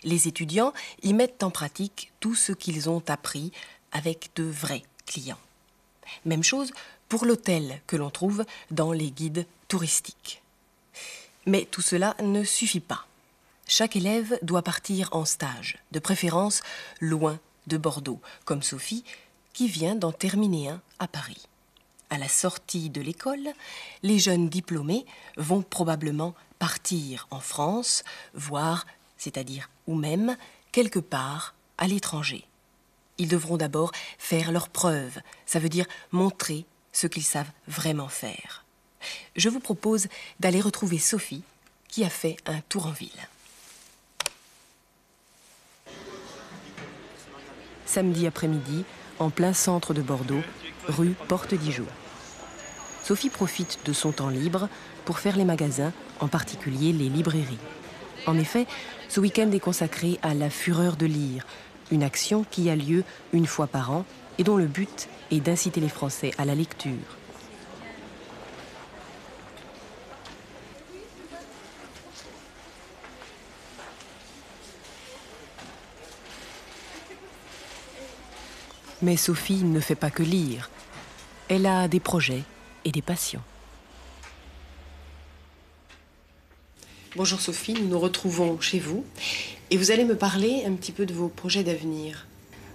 Les 0.04 0.28
étudiants 0.28 0.74
y 1.04 1.14
mettent 1.14 1.44
en 1.44 1.52
pratique 1.52 2.12
tout 2.20 2.36
ce 2.36 2.52
qu'ils 2.54 2.90
ont 2.90 3.04
appris 3.08 3.52
avec 3.92 4.32
de 4.36 4.44
vrais 4.44 4.84
clients. 5.06 5.38
Même 6.26 6.44
chose 6.44 6.72
pour 7.10 7.26
l'hôtel 7.26 7.82
que 7.88 7.96
l'on 7.96 8.10
trouve 8.10 8.46
dans 8.70 8.92
les 8.94 9.12
guides 9.12 9.46
touristiques. 9.68 10.42
Mais 11.46 11.68
tout 11.70 11.82
cela 11.82 12.16
ne 12.22 12.44
suffit 12.44 12.80
pas. 12.80 13.06
Chaque 13.68 13.96
élève 13.96 14.38
doit 14.42 14.64
partir 14.64 15.10
en 15.12 15.26
stage, 15.26 15.78
de 15.92 16.00
préférence 16.00 16.62
loin 17.00 17.40
de 17.68 17.78
Bordeaux, 17.78 18.20
comme 18.46 18.64
Sophie, 18.64 19.04
qui 19.54 19.68
vient 19.68 19.96
d'en 19.96 20.12
terminer 20.12 20.70
un 20.70 20.82
à 21.00 21.08
Paris. 21.08 21.48
À 22.10 22.18
la 22.18 22.28
sortie 22.28 22.90
de 22.90 23.02
l'école, 23.02 23.50
les 24.04 24.20
jeunes 24.20 24.50
diplômés 24.50 25.06
vont 25.38 25.62
probablement 25.62 26.36
partir 26.60 27.28
en 27.32 27.40
France, 27.40 28.04
voire, 28.34 28.86
c'est-à-dire 29.18 29.70
ou 29.88 29.96
même, 29.96 30.36
quelque 30.72 31.00
part 31.00 31.56
à 31.78 31.88
l'étranger. 31.88 32.46
Ils 33.22 33.28
devront 33.28 33.58
d'abord 33.58 33.92
faire 34.18 34.52
leurs 34.52 34.68
preuves, 34.68 35.20
ça 35.46 35.60
veut 35.60 35.70
dire 35.70 35.86
montrer 36.12 36.66
ce 36.92 37.06
qu'ils 37.06 37.22
savent 37.22 37.52
vraiment 37.68 38.08
faire. 38.08 38.66
je 39.36 39.48
vous 39.48 39.60
propose 39.60 40.08
d'aller 40.40 40.60
retrouver 40.60 40.98
Sophie 40.98 41.44
qui 41.88 42.04
a 42.04 42.10
fait 42.10 42.38
un 42.48 42.62
tour 42.62 42.88
en 42.88 42.92
ville. 42.92 43.10
Samedi 47.86 48.26
après-midi, 48.26 48.86
en 49.20 49.30
plein 49.30 49.54
centre 49.54 49.94
de 49.94 50.02
Bordeaux, 50.02 50.42
rue 50.88 51.14
Porte 51.28 51.54
d'Ijoux. 51.54 51.86
Sophie 53.04 53.30
profite 53.30 53.78
de 53.86 53.94
son 53.94 54.12
temps 54.12 54.30
libre 54.30 54.68
pour 55.06 55.20
faire 55.20 55.38
les 55.38 55.46
magasins, 55.46 55.94
en 56.22 56.28
particulier 56.28 56.92
les 56.92 57.10
librairies. 57.10 57.60
En 58.26 58.40
effet, 58.40 58.66
ce 59.10 59.20
week-end 59.20 59.52
est 59.52 59.60
consacré 59.60 60.18
à 60.24 60.34
la 60.34 60.50
fureur 60.50 60.96
de 60.96 61.06
lire, 61.06 61.46
une 61.92 62.04
action 62.04 62.46
qui 62.50 62.70
a 62.70 62.76
lieu 62.76 63.04
une 63.34 63.46
fois 63.46 63.68
par 63.68 63.92
an 63.92 64.06
et 64.38 64.44
dont 64.44 64.58
le 64.58 64.66
but 64.66 65.10
est 65.30 65.40
d'inciter 65.40 65.80
les 65.80 65.90
Français 65.90 66.32
à 66.38 66.46
la 66.46 66.56
lecture. 66.56 66.92
Mais 79.02 79.18
Sophie 79.18 79.64
ne 79.64 79.80
fait 79.80 79.96
pas 79.96 80.12
que 80.12 80.22
lire. 80.22 80.70
Elle 81.50 81.66
a 81.66 81.88
des 81.88 82.00
projets 82.00 82.44
et 82.86 82.92
des 82.92 83.02
passions. 83.02 83.42
Bonjour 87.18 87.42
Sophie, 87.42 87.74
nous 87.74 87.90
nous 87.90 88.00
retrouvons 88.00 88.62
chez 88.62 88.80
vous 88.80 89.04
et 89.70 89.76
vous 89.76 89.92
allez 89.92 90.06
me 90.06 90.16
parler 90.16 90.64
un 90.66 90.72
petit 90.76 90.94
peu 90.94 91.06
de 91.06 91.14
vos 91.14 91.28
projets 91.28 91.62
d'avenir. 91.62 92.26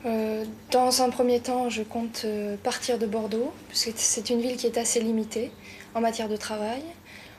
Euh, 0.05 0.45
dans 0.71 1.01
un 1.01 1.09
premier 1.09 1.41
temps, 1.41 1.71
je 1.71 1.83
compte 1.83 2.25
euh, 2.27 2.59
partir 2.63 2.99
de 2.99 3.07
Bordeaux, 3.07 3.51
puisque 3.71 3.93
c'est 3.97 4.29
une 4.29 4.43
ville 4.43 4.57
qui 4.57 4.67
est 4.67 4.77
assez 4.77 5.01
limitée 5.01 5.51
en 5.95 6.03
matière 6.03 6.29
de 6.29 6.37
travail. 6.37 6.83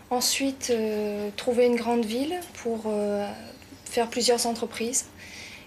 Ensuite, 0.10 0.72
euh, 0.72 1.30
trouver 1.38 1.68
une 1.68 1.76
grande 1.76 2.04
ville 2.04 2.40
pour 2.64 2.92
faire 3.86 4.10
plusieurs 4.10 4.48
entreprises. 4.48 5.06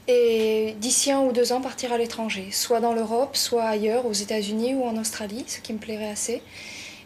Et 0.08 0.74
d'ici 0.80 1.12
un 1.12 1.20
ou 1.20 1.30
deux 1.30 1.52
ans, 1.52 1.60
partir 1.60 1.92
à 1.92 1.98
l'étranger, 1.98 2.48
soit 2.50 2.80
dans 2.80 2.92
l'Europe, 2.92 3.36
soit 3.36 3.62
ailleurs, 3.62 4.04
aux 4.04 4.12
États-Unis 4.12 4.74
ou 4.74 4.82
en 4.82 4.96
Australie, 4.96 5.44
ce 5.46 5.60
qui 5.60 5.72
me 5.74 5.78
plairait 5.78 6.10
assez. 6.10 6.42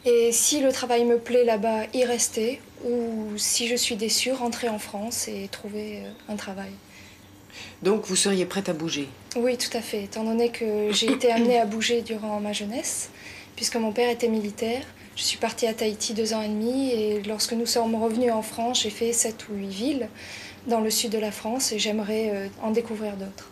Et 0.07 0.33
si 0.33 0.61
le 0.61 0.71
travail 0.71 1.05
me 1.05 1.19
plaît 1.19 1.45
là-bas, 1.45 1.85
y 1.95 2.05
rester, 2.05 2.61
ou 2.85 3.37
si 3.37 3.69
je 3.69 3.75
suis 3.75 3.97
déçue, 3.97 4.33
rentrer 4.33 4.69
en 4.69 4.79
France 4.79 5.29
et 5.29 5.49
trouver 5.49 6.03
un 6.29 6.37
travail. 6.37 6.73
Donc 7.83 8.07
vous 8.07 8.17
seriez 8.17 8.45
prête 8.45 8.69
à 8.69 8.73
bouger? 8.73 9.09
Oui, 9.37 9.57
tout 9.57 9.75
à 9.77 9.81
fait, 9.81 10.05
étant 10.05 10.25
donné 10.25 10.51
que 10.51 10.93
j'ai 10.93 11.11
été 11.11 11.31
amenée 11.31 11.59
à 11.59 11.65
bouger 11.65 12.03
durant 12.03 12.39
ma 12.41 12.53
jeunesse, 12.53 13.11
puisque 13.57 13.77
mon 13.77 13.93
père 13.93 14.11
était 14.11 14.29
militaire. 14.29 14.83
Je 15.17 15.23
suis 15.23 15.39
partie 15.39 15.67
à 15.67 15.75
Tahiti 15.75 16.13
deux 16.13 16.35
ans 16.35 16.43
et 16.43 16.49
demi 16.49 16.91
et 16.91 17.23
lorsque 17.23 17.53
nous 17.53 17.67
sommes 17.67 17.95
revenus 17.95 18.33
en 18.33 18.43
France, 18.43 18.83
j'ai 18.83 18.91
fait 18.91 19.13
sept 19.13 19.49
ou 19.49 19.55
huit 19.55 19.69
villes 19.69 20.09
dans 20.67 20.81
le 20.81 20.91
sud 20.91 21.13
de 21.13 21.19
la 21.19 21.31
France 21.31 21.73
et 21.73 21.79
j'aimerais 21.79 22.31
euh, 22.33 22.49
en 22.63 22.73
découvrir 22.73 23.17
d'autres. 23.17 23.49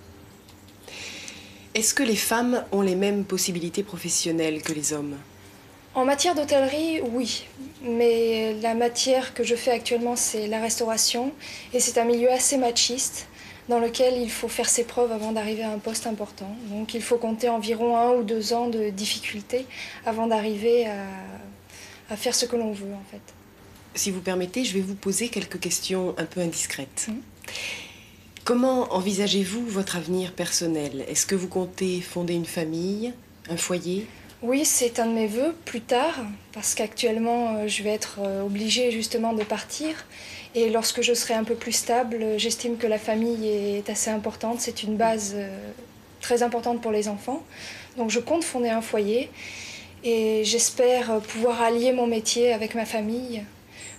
Est-ce 1.75 1.95
que 1.95 2.03
les 2.03 2.17
femmes 2.17 2.65
ont 2.73 2.83
les 2.83 2.97
mêmes 2.97 3.25
possibilités 3.25 3.85
professionnelles 3.85 4.61
que 4.61 4.73
les 4.73 4.93
hommes? 4.93 5.17
En 5.95 6.05
matière 6.05 6.35
d'hôtellerie, 6.35 7.01
oui. 7.03 7.45
Mais 7.83 8.55
la 8.63 8.75
matière 8.75 9.35
que 9.35 9.45
je 9.45 9.55
fais 9.55 9.71
actuellement, 9.71 10.17
c'est 10.17 10.47
la 10.47 10.61
restauration 10.61 11.33
et 11.75 11.81
c'est 11.81 11.99
un 11.99 12.05
milieu 12.05 12.31
assez 12.31 12.57
machiste 12.57 13.27
dans 13.69 13.79
lequel 13.79 14.21
il 14.21 14.31
faut 14.31 14.49
faire 14.49 14.69
ses 14.69 14.85
preuves 14.85 15.13
avant 15.13 15.33
d'arriver 15.33 15.63
à 15.63 15.71
un 15.71 15.79
poste 15.79 16.07
important. 16.07 16.57
Donc 16.71 16.95
il 16.95 17.03
faut 17.03 17.19
compter 17.19 17.49
environ 17.49 17.97
un 17.97 18.13
ou 18.13 18.23
deux 18.23 18.53
ans 18.53 18.69
de 18.69 18.91
difficulté 18.91 19.67
avant 20.07 20.27
d'arriver 20.27 20.87
à, 20.87 22.17
faire 22.17 22.35
ce 22.35 22.45
que 22.45 22.57
l'on 22.57 22.73
veut 22.73 22.93
en 22.93 23.11
fait. 23.11 23.23
Si 23.95 24.11
vous 24.11 24.21
permettez, 24.21 24.65
je 24.65 24.75
vais 24.75 24.81
vous 24.81 24.95
poser 24.95 25.29
quelques 25.29 25.59
questions 25.59 26.15
un 26.19 26.25
peu 26.25 26.41
indiscrètes. 26.41 27.07
Hum. 27.09 27.23
Comment 28.45 28.93
envisagez-vous 28.93 29.67
votre 29.67 29.97
avenir 29.97 30.33
personnel? 30.33 31.05
Est-ce 31.09 31.27
que 31.27 31.35
vous 31.35 31.49
comptez 31.49 32.01
fonder 32.01 32.35
une 32.35 32.45
famille, 32.45 33.13
un 33.49 33.57
foyer? 33.57 34.07
Oui, 34.43 34.65
c'est 34.65 34.99
un 34.99 35.07
de 35.07 35.13
mes 35.13 35.29
voeux 35.29 35.55
plus 35.65 35.81
tard, 35.81 36.15
parce 36.53 36.75
qu'actuellement, 36.75 37.55
euh, 37.55 37.69
je 37.69 37.85
vais 37.85 37.91
être 37.91 38.19
euh, 38.21 38.43
obligée 38.43 38.91
justement 38.91 39.35
de 39.35 39.45
partir. 39.45 40.05
Et 40.57 40.69
lorsque 40.69 41.01
je 41.01 41.15
serai 41.15 41.35
un 41.35 41.45
peu 41.45 41.55
plus 41.55 41.71
stable, 41.71 42.39
j'estime 42.39 42.77
que 42.77 42.89
la 42.89 42.99
famille 42.99 43.47
est 43.49 43.89
assez 43.89 44.11
importante. 44.11 44.61
C'est 44.61 44.83
une 44.83 44.97
base 44.97 45.35
euh, 45.37 45.49
très 46.21 46.43
importante 46.43 46.83
pour 46.83 46.91
les 46.91 47.07
enfants. 47.07 47.45
Donc 47.97 48.11
je 48.11 48.19
compte 48.19 48.43
fonder 48.43 48.71
un 48.71 48.83
foyer 48.83 49.31
et 50.03 50.43
j'espère 50.45 51.21
pouvoir 51.21 51.63
allier 51.63 51.93
mon 51.93 52.09
métier 52.09 52.53
avec 52.53 52.75
ma 52.75 52.85
famille. 52.85 53.45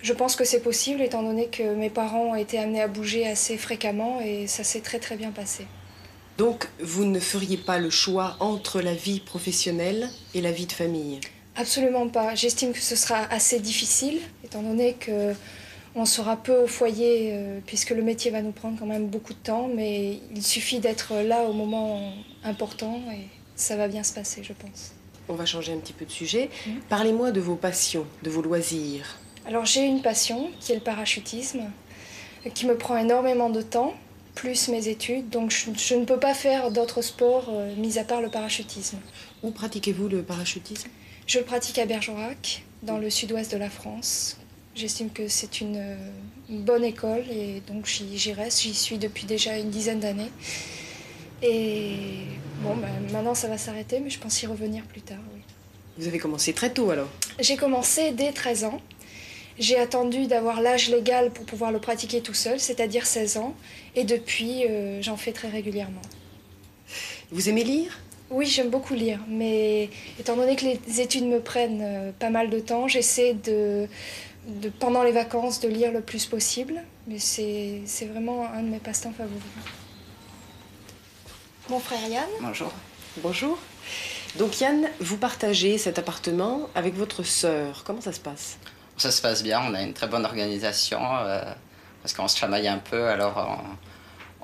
Je 0.01 0.11
pense 0.11 0.35
que 0.35 0.43
c'est 0.43 0.61
possible 0.61 1.01
étant 1.01 1.23
donné 1.23 1.47
que 1.47 1.63
mes 1.75 1.89
parents 1.89 2.31
ont 2.31 2.35
été 2.35 2.59
amenés 2.59 2.81
à 2.81 2.87
bouger 2.87 3.25
assez 3.25 3.57
fréquemment 3.57 4.19
et 4.21 4.47
ça 4.47 4.63
s'est 4.63 4.81
très 4.81 4.99
très 4.99 5.15
bien 5.15 5.31
passé. 5.31 5.65
Donc, 6.37 6.67
vous 6.79 7.05
ne 7.05 7.19
feriez 7.19 7.57
pas 7.57 7.77
le 7.77 7.89
choix 7.89 8.37
entre 8.39 8.81
la 8.81 8.95
vie 8.95 9.19
professionnelle 9.19 10.09
et 10.33 10.41
la 10.41 10.51
vie 10.51 10.65
de 10.65 10.71
famille? 10.71 11.19
Absolument 11.55 12.07
pas. 12.07 12.33
J'estime 12.33 12.73
que 12.73 12.79
ce 12.79 12.95
sera 12.95 13.19
assez 13.31 13.59
difficile, 13.59 14.19
étant 14.43 14.63
donné 14.63 14.93
que 14.93 15.33
on 15.95 16.05
sera 16.05 16.37
peu 16.37 16.63
au 16.63 16.67
foyer, 16.67 17.31
euh, 17.33 17.59
puisque 17.65 17.91
le 17.91 18.01
métier 18.01 18.31
va 18.31 18.41
nous 18.41 18.51
prendre 18.51 18.79
quand 18.79 18.87
même 18.87 19.07
beaucoup 19.07 19.33
de 19.33 19.39
temps, 19.39 19.69
mais 19.73 20.19
il 20.35 20.41
suffit 20.41 20.79
d'être 20.79 21.13
là 21.13 21.43
au 21.43 21.53
moment 21.53 22.13
important 22.43 22.99
et 23.11 23.27
ça 23.55 23.75
va 23.75 23.87
bien 23.87 24.03
se 24.03 24.13
passer, 24.13 24.43
je 24.43 24.53
pense. 24.53 24.93
On 25.29 25.35
va 25.35 25.45
changer 25.45 25.71
un 25.71 25.77
petit 25.77 25.93
peu 25.93 26.05
de 26.05 26.11
sujet. 26.11 26.49
Mmh. 26.65 26.71
Parlez-moi 26.89 27.31
de 27.31 27.39
vos 27.39 27.55
passions, 27.55 28.07
de 28.23 28.29
vos 28.29 28.41
loisirs. 28.41 29.19
Alors 29.45 29.65
j'ai 29.65 29.85
une 29.85 30.01
passion 30.01 30.49
qui 30.59 30.71
est 30.71 30.75
le 30.75 30.81
parachutisme, 30.81 31.61
qui 32.55 32.65
me 32.65 32.75
prend 32.75 32.97
énormément 32.97 33.49
de 33.49 33.61
temps 33.61 33.93
plus 34.35 34.67
mes 34.67 34.87
études. 34.87 35.29
Donc 35.29 35.51
je, 35.51 35.95
ne 35.95 36.05
peux 36.05 36.19
pas 36.19 36.33
faire 36.33 36.71
d'autres 36.71 37.01
sports 37.01 37.47
euh, 37.49 37.75
mis 37.75 37.97
à 37.97 38.03
part 38.03 38.21
le 38.21 38.29
parachutisme. 38.29 38.97
Où 39.41 39.51
pratiquez-vous 39.51 40.07
le 40.07 40.23
parachutisme? 40.23 40.89
Je 41.27 41.39
le 41.39 41.45
pratique 41.45 41.77
à 41.79 41.85
Bergerac, 41.85 42.63
dans 42.81 42.97
le 42.97 43.09
sud-ouest 43.09 43.51
de 43.51 43.57
la 43.57 43.69
France. 43.69 44.37
J'estime 44.75 45.09
que 45.11 45.27
c'est 45.27 45.61
une, 45.61 45.95
bonne 46.49 46.83
école 46.83 47.23
et 47.31 47.61
donc 47.67 47.85
j'y 47.85 48.33
reste. 48.33 48.61
J'y 48.61 48.73
suis 48.73 48.97
depuis 48.97 49.25
déjà 49.25 49.57
une 49.57 49.69
dizaine 49.69 49.99
d'années. 49.99 50.31
Et 51.41 51.95
bon, 52.61 52.75
ben, 52.75 52.89
maintenant 53.11 53.35
ça 53.35 53.47
va 53.47 53.57
s'arrêter, 53.57 53.99
mais 53.99 54.09
je 54.09 54.19
pense 54.19 54.41
y 54.41 54.47
revenir 54.47 54.83
plus 54.83 55.01
tard, 55.01 55.19
oui. 55.33 55.41
Vous 55.97 56.07
avez 56.07 56.17
commencé 56.17 56.53
très 56.53 56.71
tôt 56.71 56.89
alors? 56.89 57.09
J'ai 57.39 57.55
commencé 57.55 58.11
dès 58.11 58.31
13 58.31 58.63
ans. 58.63 58.81
J'ai 59.59 59.77
attendu 59.77 60.25
d'avoir 60.27 60.61
l'âge 60.61 60.89
légal 60.89 61.31
pour 61.31 61.45
pouvoir 61.45 61.71
le 61.71 61.79
pratiquer 61.79 62.21
tout 62.21 62.33
seul, 62.33 62.59
c'est-à-dire 62.59 63.05
16 63.05 63.37
ans, 63.37 63.53
et 63.95 64.03
depuis, 64.03 64.65
euh, 64.65 65.01
j'en 65.01 65.17
fais 65.17 65.31
très 65.31 65.49
régulièrement. 65.49 66.01
Vous 67.31 67.49
aimez 67.49 67.63
lire? 67.63 67.99
Oui, 68.31 68.47
j'aime 68.47 68.69
beaucoup 68.69 68.95
lire, 68.95 69.19
mais 69.27 69.89
étant 70.19 70.35
donné 70.35 70.55
que 70.55 70.65
les 70.65 71.01
études 71.01 71.25
me 71.25 71.39
prennent 71.39 71.81
euh, 71.83 72.11
pas 72.17 72.31
mal 72.31 72.49
de 72.49 72.59
temps, 72.59 72.87
j'essaie 72.87 73.35
de, 73.35 73.87
de, 74.47 74.69
pendant 74.69 75.03
les 75.03 75.11
vacances, 75.11 75.59
de 75.59 75.67
lire 75.67 75.91
le 75.91 76.01
plus 76.01 76.25
possible, 76.25 76.81
mais 77.07 77.19
c'est 77.19 78.05
vraiment 78.11 78.45
un 78.45 78.63
de 78.63 78.69
mes 78.69 78.79
passe-temps 78.79 79.13
favoris. 79.15 79.39
Mon 81.69 81.79
frère 81.79 82.07
Yann? 82.09 82.29
Bonjour. 82.41 82.71
Bonjour. 83.17 83.57
Donc 84.37 84.59
Yann, 84.59 84.89
vous 84.99 85.17
partagez 85.17 85.77
cet 85.77 85.99
appartement 85.99 86.69
avec 86.73 86.95
votre 86.95 87.21
sœur. 87.21 87.83
Comment 87.85 88.01
ça 88.01 88.13
se 88.13 88.19
passe? 88.19 88.57
Ça 88.97 89.11
se 89.11 89.21
passe 89.21 89.43
bien, 89.43 89.61
on 89.61 89.73
a 89.73 89.81
une 89.81 89.93
très 89.93 90.07
bonne 90.07 90.25
organisation 90.25 90.99
euh, 91.01 91.41
parce 92.01 92.13
qu'on 92.13 92.27
se 92.27 92.37
chamaille 92.37 92.67
un 92.67 92.77
peu. 92.77 93.07
Alors, 93.07 93.61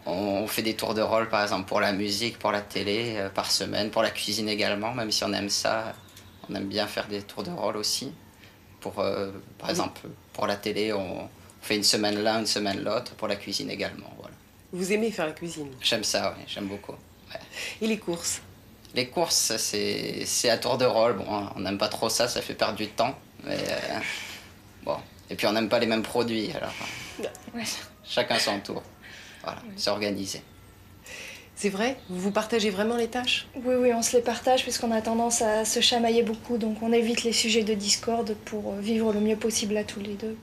on, 0.06 0.48
fait 0.48 0.62
des 0.62 0.76
tours 0.76 0.94
de 0.94 1.02
rôle, 1.02 1.30
par 1.30 1.44
exemple, 1.44 1.68
pour 1.68 1.80
la 1.80 1.92
musique, 1.92 2.40
pour 2.40 2.52
la 2.52 2.62
télé, 2.62 3.16
euh, 3.18 3.30
par 3.30 3.52
semaine, 3.52 3.92
pour 3.92 4.02
la 4.02 4.10
cuisine 4.10 4.50
également, 4.50 4.94
même 4.94 5.12
si 5.12 5.24
on 5.24 5.34
aime 5.34 5.50
ça. 5.50 5.94
On 6.50 6.56
aime 6.56 6.68
bien 6.68 6.88
faire 6.88 7.08
des 7.08 7.22
tours 7.22 7.44
de 7.44 7.52
rôle 7.52 7.78
aussi. 7.78 8.12
Pour, 8.80 9.00
euh, 9.00 9.32
par 9.58 9.70
exemple, 9.70 10.02
pour 10.34 10.48
la 10.48 10.56
télé, 10.56 10.94
on 10.94 11.30
fait 11.62 11.76
une 11.76 11.84
semaine 11.84 12.24
l'un, 12.24 12.40
une 12.40 12.48
semaine 12.48 12.84
l'autre, 12.84 13.14
pour 13.16 13.28
la 13.28 13.36
cuisine 13.36 13.70
également. 13.70 14.12
Voilà. 14.20 14.36
Vous 14.72 14.92
aimez 14.92 15.12
faire 15.12 15.28
la 15.28 15.34
cuisine? 15.34 15.70
J'aime 15.82 16.04
ça, 16.04 16.34
oui, 16.38 16.44
j'aime 16.48 16.68
beaucoup. 16.68 16.96
Et 17.82 17.88
les 17.88 18.00
courses? 18.00 18.42
Les 18.96 19.08
courses, 19.08 19.56
c'est 19.58 20.50
à 20.50 20.58
tour 20.58 20.78
de 20.78 20.86
rôle. 20.86 21.14
Bon, 21.14 21.50
on 21.56 21.60
n'aime 21.60 21.78
pas 21.78 21.90
trop 21.90 22.10
ça, 22.10 22.28
ça 22.28 22.42
fait 22.42 22.56
perdre 22.56 22.76
du 22.76 22.88
temps. 22.88 23.16
Mais 23.44 23.58
Bon. 24.84 24.98
Et 25.30 25.36
puis 25.36 25.46
on 25.46 25.52
n'aime 25.52 25.70
pas 25.70 25.80
les 25.80 25.86
mêmes 25.86 26.02
produits, 26.02 26.52
alors 26.54 26.74
chacun 28.04 28.40
son 28.40 28.60
tour. 28.60 28.82
Voilà, 29.44 29.62
c'est 29.76 29.92
organisé. 29.92 30.42
C'est 31.56 31.70
vrai? 31.70 32.00
Vous 32.10 32.20
vous 32.20 32.32
partagez 32.32 32.70
vraiment 32.70 32.96
les 32.96 33.10
tâches? 33.10 33.48
Oui, 33.54 33.76
oui, 33.76 33.94
on 33.94 34.02
se 34.02 34.16
les 34.16 34.24
partage 34.24 34.64
puisqu'on 34.64 34.92
a 34.92 35.02
tendance 35.02 35.42
à 35.42 35.66
se 35.66 35.82
chamailler 35.82 36.24
beaucoup, 36.24 36.58
donc 36.58 36.82
on 36.82 36.92
évite 36.92 37.24
les 37.24 37.34
sujets 37.34 37.64
de 37.64 37.74
discorde 37.74 38.34
pour 38.46 38.74
vivre 38.76 39.14
le 39.14 39.20
mieux 39.20 39.36
possible 39.36 39.78
à 39.78 39.84
tous 39.84 40.00
les 40.00 40.16
deux. 40.16 40.38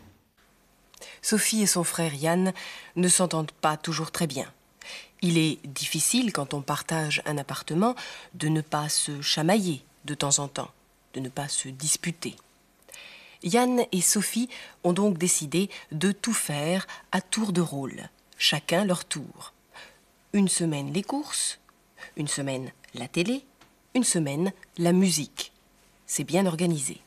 Sophie 1.20 1.62
et 1.62 1.66
son 1.66 1.82
frère 1.82 2.14
Yann 2.14 2.52
ne 2.94 3.08
s'entendent 3.08 3.50
pas 3.50 3.76
toujours 3.76 4.12
très 4.12 4.26
bien. 4.26 4.52
Il 5.22 5.38
est 5.38 5.58
difficile, 5.66 6.32
quand 6.32 6.54
on 6.54 6.60
partage 6.60 7.22
un 7.26 7.38
appartement, 7.38 7.96
de 8.34 8.48
ne 8.48 8.60
pas 8.60 8.88
se 8.88 9.20
chamailler 9.22 9.82
de 10.04 10.14
temps 10.14 10.38
en 10.38 10.46
temps, 10.46 10.70
de 11.14 11.20
ne 11.20 11.28
pas 11.28 11.48
se 11.48 11.68
disputer. 11.68 12.36
Yann 13.42 13.84
et 13.92 14.00
Sophie 14.00 14.48
ont 14.84 14.92
donc 14.92 15.18
décidé 15.18 15.70
de 15.92 16.12
tout 16.12 16.32
faire 16.32 16.86
à 17.12 17.20
tour 17.20 17.52
de 17.52 17.60
rôle, 17.60 18.08
chacun 18.38 18.84
leur 18.84 19.04
tour. 19.04 19.52
Une 20.32 20.48
semaine 20.48 20.92
les 20.92 21.02
courses, 21.02 21.58
une 22.16 22.28
semaine 22.28 22.72
la 22.94 23.08
télé, 23.08 23.44
une 23.94 24.04
semaine 24.04 24.52
la 24.78 24.92
musique. 24.92 25.52
C'est 26.06 26.24
bien 26.24 26.46
organisé. 26.46 27.00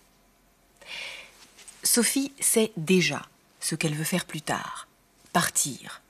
Sophie 1.83 2.33
sait 2.39 2.71
déjà 2.77 3.21
ce 3.59 3.75
qu'elle 3.75 3.95
veut 3.95 4.03
faire 4.03 4.25
plus 4.25 4.41
tard, 4.41 4.87
partir. 5.33 6.01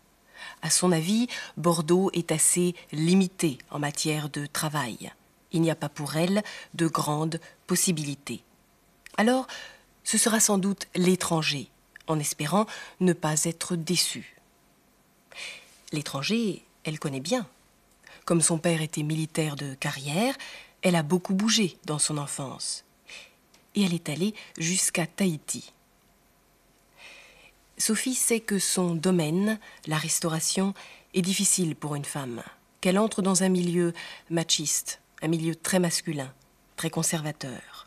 À 0.61 0.69
son 0.69 0.91
avis, 0.91 1.27
Bordeaux 1.57 2.09
est 2.13 2.31
assez 2.31 2.75
limité 2.91 3.57
en 3.69 3.79
matière 3.79 4.29
de 4.29 4.45
travail. 4.45 5.11
Il 5.51 5.61
n'y 5.61 5.71
a 5.71 5.75
pas 5.75 5.89
pour 5.89 6.15
elle 6.15 6.43
de 6.73 6.87
grandes 6.87 7.39
possibilités. 7.65 8.43
Alors, 9.17 9.47
ce 10.09 10.17
sera 10.17 10.39
sans 10.39 10.57
doute 10.57 10.87
l'étranger, 10.95 11.69
en 12.07 12.17
espérant 12.17 12.65
ne 12.99 13.13
pas 13.13 13.43
être 13.43 13.75
déçue. 13.75 14.35
L'étranger, 15.91 16.65
elle 16.83 16.97
connaît 16.97 17.19
bien. 17.19 17.45
Comme 18.25 18.41
son 18.41 18.57
père 18.57 18.81
était 18.81 19.03
militaire 19.03 19.55
de 19.55 19.75
carrière, 19.75 20.35
elle 20.81 20.95
a 20.95 21.03
beaucoup 21.03 21.35
bougé 21.35 21.77
dans 21.85 21.99
son 21.99 22.17
enfance. 22.17 22.85
Et 23.75 23.83
elle 23.83 23.93
est 23.93 24.09
allée 24.09 24.33
jusqu'à 24.57 25.05
Tahiti. 25.05 25.73
Sophie 27.77 28.15
sait 28.15 28.39
que 28.39 28.57
son 28.57 28.95
domaine, 28.95 29.59
la 29.85 29.97
restauration, 29.97 30.73
est 31.13 31.21
difficile 31.21 31.75
pour 31.75 31.93
une 31.93 32.03
femme, 32.03 32.41
qu'elle 32.81 32.97
entre 32.97 33.21
dans 33.21 33.43
un 33.43 33.49
milieu 33.49 33.93
machiste, 34.31 35.01
un 35.21 35.27
milieu 35.27 35.55
très 35.55 35.77
masculin, 35.77 36.33
très 36.77 36.89
conservateur. 36.89 37.78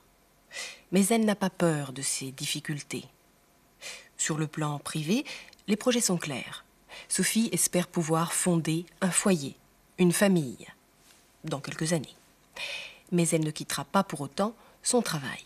Mais 0.90 1.06
elle 1.06 1.24
n'a 1.24 1.34
pas 1.34 1.50
peur 1.50 1.92
de 1.92 2.02
ces 2.02 2.30
difficultés. 2.32 3.04
Sur 4.16 4.38
le 4.38 4.46
plan 4.46 4.78
privé, 4.78 5.24
les 5.68 5.76
projets 5.76 6.00
sont 6.00 6.18
clairs. 6.18 6.64
Sophie 7.08 7.48
espère 7.52 7.88
pouvoir 7.88 8.32
fonder 8.32 8.84
un 9.00 9.10
foyer, 9.10 9.56
une 9.98 10.12
famille, 10.12 10.66
dans 11.44 11.60
quelques 11.60 11.92
années. 11.92 12.16
Mais 13.10 13.28
elle 13.28 13.44
ne 13.44 13.50
quittera 13.50 13.84
pas 13.84 14.04
pour 14.04 14.20
autant 14.20 14.54
son 14.82 15.02
travail. 15.02 15.42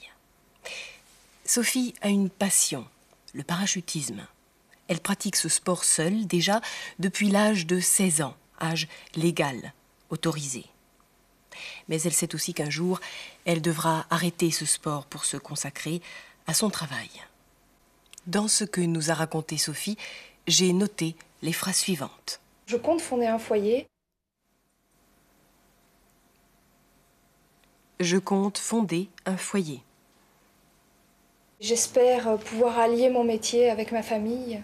Sophie 1.44 1.94
a 2.00 2.08
une 2.08 2.30
passion, 2.30 2.86
le 3.32 3.44
parachutisme. 3.44 4.26
Elle 4.88 5.00
pratique 5.00 5.36
ce 5.36 5.48
sport 5.48 5.84
seule 5.84 6.26
déjà 6.26 6.60
depuis 6.98 7.30
l'âge 7.30 7.66
de 7.66 7.80
16 7.80 8.22
ans, 8.22 8.36
âge 8.60 8.88
légal, 9.14 9.72
autorisé. 10.10 10.64
Mais 11.88 12.00
elle 12.02 12.12
sait 12.12 12.34
aussi 12.34 12.54
qu'un 12.54 12.70
jour, 12.70 13.00
elle 13.44 13.62
devra 13.62 14.06
arrêter 14.10 14.50
ce 14.50 14.66
sport 14.66 15.06
pour 15.06 15.24
se 15.24 15.36
consacrer 15.36 16.00
à 16.46 16.54
son 16.54 16.70
travail. 16.70 17.10
Dans 18.26 18.48
ce 18.48 18.64
que 18.64 18.80
nous 18.80 19.10
a 19.10 19.14
raconté 19.14 19.56
Sophie, 19.56 19.96
j'ai 20.46 20.72
noté 20.72 21.16
les 21.42 21.52
phrases 21.52 21.76
suivantes. 21.76 22.40
Je 22.66 22.76
compte 22.76 23.00
fonder 23.00 23.26
un 23.26 23.38
foyer. 23.38 23.86
Je 28.00 28.18
compte 28.18 28.58
fonder 28.58 29.08
un 29.24 29.36
foyer. 29.36 29.82
J'espère 31.60 32.36
pouvoir 32.38 32.78
allier 32.78 33.08
mon 33.08 33.24
métier 33.24 33.70
avec 33.70 33.92
ma 33.92 34.02
famille. 34.02 34.60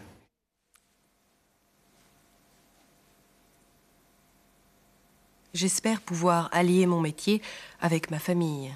J'espère 5.55 6.01
pouvoir 6.01 6.49
allier 6.53 6.87
mon 6.87 7.01
métier 7.01 7.43
avec 7.81 8.11
ma 8.11 8.19
famille. 8.19 8.75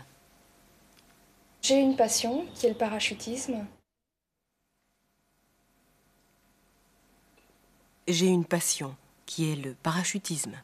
J'ai 1.62 1.80
une 1.80 1.96
passion 1.96 2.46
qui 2.54 2.66
est 2.66 2.70
le 2.70 2.74
parachutisme. 2.76 3.66
J'ai 8.06 8.26
une 8.26 8.44
passion 8.44 8.94
qui 9.24 9.50
est 9.50 9.56
le 9.56 9.74
parachutisme. 9.74 10.54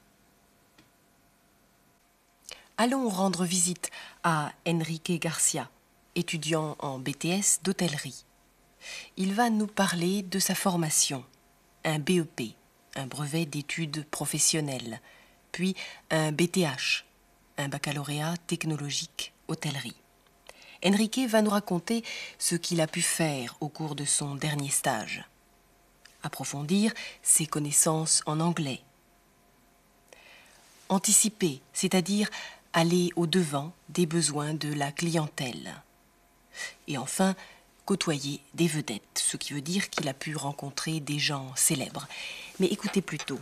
Allons 2.76 3.08
rendre 3.08 3.44
visite 3.44 3.90
à 4.22 4.52
Enrique 4.66 5.18
Garcia, 5.20 5.70
étudiant 6.14 6.76
en 6.78 6.98
BTS 6.98 7.62
d'hôtellerie. 7.62 8.24
Il 9.16 9.34
va 9.34 9.50
nous 9.50 9.66
parler 9.66 10.22
de 10.22 10.38
sa 10.38 10.54
formation, 10.54 11.24
un 11.84 11.98
BEP, 11.98 12.54
un 12.96 13.06
brevet 13.06 13.46
d'études 13.46 14.04
professionnelles, 14.10 15.00
puis 15.52 15.76
un 16.10 16.32
BTH, 16.32 17.04
un 17.58 17.68
baccalauréat 17.68 18.34
technologique 18.46 19.32
hôtellerie. 19.48 19.94
Enrique 20.84 21.20
va 21.28 21.42
nous 21.42 21.50
raconter 21.50 22.02
ce 22.38 22.56
qu'il 22.56 22.80
a 22.80 22.86
pu 22.86 23.02
faire 23.02 23.56
au 23.60 23.68
cours 23.68 23.94
de 23.94 24.04
son 24.04 24.34
dernier 24.34 24.70
stage. 24.70 25.24
Approfondir 26.24 26.92
ses 27.22 27.46
connaissances 27.46 28.22
en 28.26 28.40
anglais. 28.40 28.80
Anticiper, 30.88 31.60
c'est-à-dire 31.72 32.28
aller 32.72 33.10
au-devant 33.16 33.72
des 33.90 34.06
besoins 34.06 34.54
de 34.54 34.72
la 34.72 34.90
clientèle. 34.90 35.74
Et 36.88 36.98
enfin, 36.98 37.34
côtoyer 37.84 38.40
des 38.54 38.66
vedettes, 38.66 39.02
ce 39.22 39.36
qui 39.36 39.52
veut 39.52 39.60
dire 39.60 39.90
qu'il 39.90 40.08
a 40.08 40.14
pu 40.14 40.36
rencontrer 40.36 41.00
des 41.00 41.18
gens 41.18 41.52
célèbres. 41.56 42.06
Mais 42.60 42.66
écoutez 42.66 43.02
plutôt. 43.02 43.38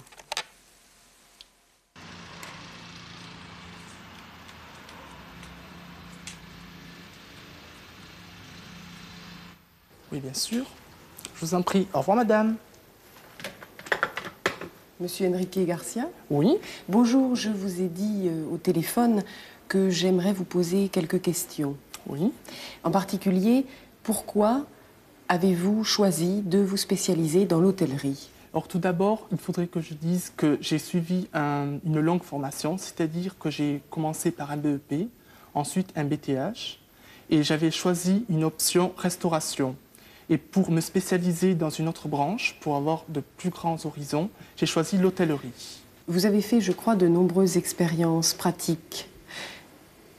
Oui, 10.13 10.21
bien 10.21 10.35
sûr. 10.35 10.65
Je 11.37 11.45
vous 11.47 11.55
en 11.55 11.63
prie. 11.63 11.87
Au 11.95 11.99
revoir, 11.99 12.17
madame. 12.17 12.57
Monsieur 15.01 15.29
Enrique 15.29 15.59
Garcia 15.65 16.09
Oui. 16.31 16.57
Bonjour, 16.89 17.35
je 17.35 17.49
vous 17.49 17.81
ai 17.81 17.87
dit 17.89 18.25
euh, 18.27 18.45
au 18.53 18.59
téléphone 18.59 19.23
que 19.69 19.89
j'aimerais 19.89 20.33
vous 20.33 20.45
poser 20.45 20.89
quelques 20.89 21.23
questions. 21.23 21.77
Oui. 22.07 22.33
En 22.85 22.91
particulier, 22.91 23.65
pourquoi 24.03 24.67
avez-vous 25.29 25.85
choisi 25.85 26.43
de 26.43 26.59
vous 26.59 26.77
spécialiser 26.77 27.47
dans 27.47 27.61
l'hôtellerie? 27.61 28.29
Alors 28.53 28.67
tout 28.69 28.79
d'abord, 28.81 29.27
il 29.31 29.39
faudrait 29.39 29.69
que 29.69 29.81
je 29.81 29.95
dise 29.95 30.33
que 30.37 30.59
j'ai 30.61 30.79
suivi 30.79 31.29
un- 31.33 31.79
une 31.87 32.01
longue 32.01 32.25
formation, 32.25 32.77
c'est-à-dire 32.77 33.39
que 33.39 33.49
j'ai 33.49 33.81
commencé 33.91 34.33
par 34.33 34.51
un 34.51 34.57
BEP, 34.57 35.09
ensuite 35.55 35.91
un 35.97 36.05
BTH, 36.05 36.79
et 37.31 37.43
j'avais 37.45 37.71
choisi 37.71 38.25
une 38.29 38.43
option 38.45 38.93
restauration. 38.99 39.77
Et 40.31 40.39
pour 40.39 40.71
me 40.71 40.81
spécialiser 40.81 41.55
dans 41.55 41.71
une 41.71 41.89
autre 41.89 42.07
branche, 42.07 42.57
pour 42.61 42.77
avoir 42.77 43.05
de 43.09 43.21
plus 43.37 43.51
grands 43.51 43.85
horizons, 43.85 44.31
j'ai 44.57 44.67
choisi 44.67 44.97
l'hôtellerie. 44.97 45.81
Vous 46.07 46.25
avez 46.25 46.41
fait, 46.41 46.61
je 46.61 46.71
crois, 46.71 46.95
de 46.95 47.09
nombreuses 47.09 47.57
expériences 47.57 48.33
pratiques. 48.33 49.09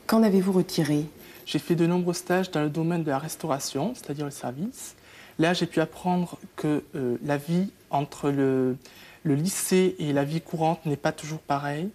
Qu'en 0.07 0.21
avez-vous 0.21 0.51
retiré? 0.51 1.05
J'ai 1.45 1.59
fait 1.59 1.75
de 1.75 1.87
nombreux 1.87 2.13
stages 2.13 2.51
dans 2.51 2.61
le 2.61 2.69
domaine 2.69 3.03
de 3.03 3.09
la 3.09 3.19
restauration, 3.19 3.93
c'est-à-dire 3.95 4.25
le 4.25 4.31
service. 4.31 4.95
Là, 5.39 5.53
j'ai 5.53 5.65
pu 5.65 5.79
apprendre 5.79 6.37
que 6.57 6.83
euh, 6.95 7.17
la 7.23 7.37
vie 7.37 7.71
entre 7.89 8.29
le, 8.29 8.75
le 9.23 9.35
lycée 9.35 9.95
et 9.97 10.11
la 10.11 10.25
vie 10.25 10.41
courante 10.41 10.85
n'est 10.85 10.97
pas 10.97 11.13
toujours 11.13 11.39
pareille. 11.39 11.89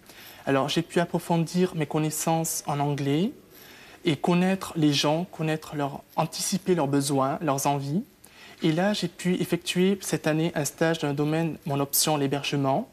Alors, 0.47 0.69
j'ai 0.69 0.81
pu 0.81 0.99
approfondir 0.99 1.75
mes 1.75 1.85
connaissances 1.85 2.63
en 2.65 2.79
anglais 2.79 3.31
et 4.07 4.15
connaître 4.15 4.71
les 4.77 4.93
gens, 4.93 5.25
connaître 5.25 5.75
leur, 5.75 6.01
anticiper 6.15 6.75
leurs 6.75 6.87
besoins, 6.87 7.37
leurs 7.41 7.67
envies. 7.67 8.03
Et 8.63 8.71
là, 8.71 8.93
j'ai 8.93 9.09
pu 9.09 9.35
effectuer 9.35 9.99
cette 10.01 10.27
année 10.27 10.51
un 10.55 10.63
stage 10.63 10.99
dans 10.99 11.09
le 11.09 11.13
domaine, 11.13 11.57
mon 11.65 11.79
option, 11.81 12.15
l'hébergement. 12.15 12.89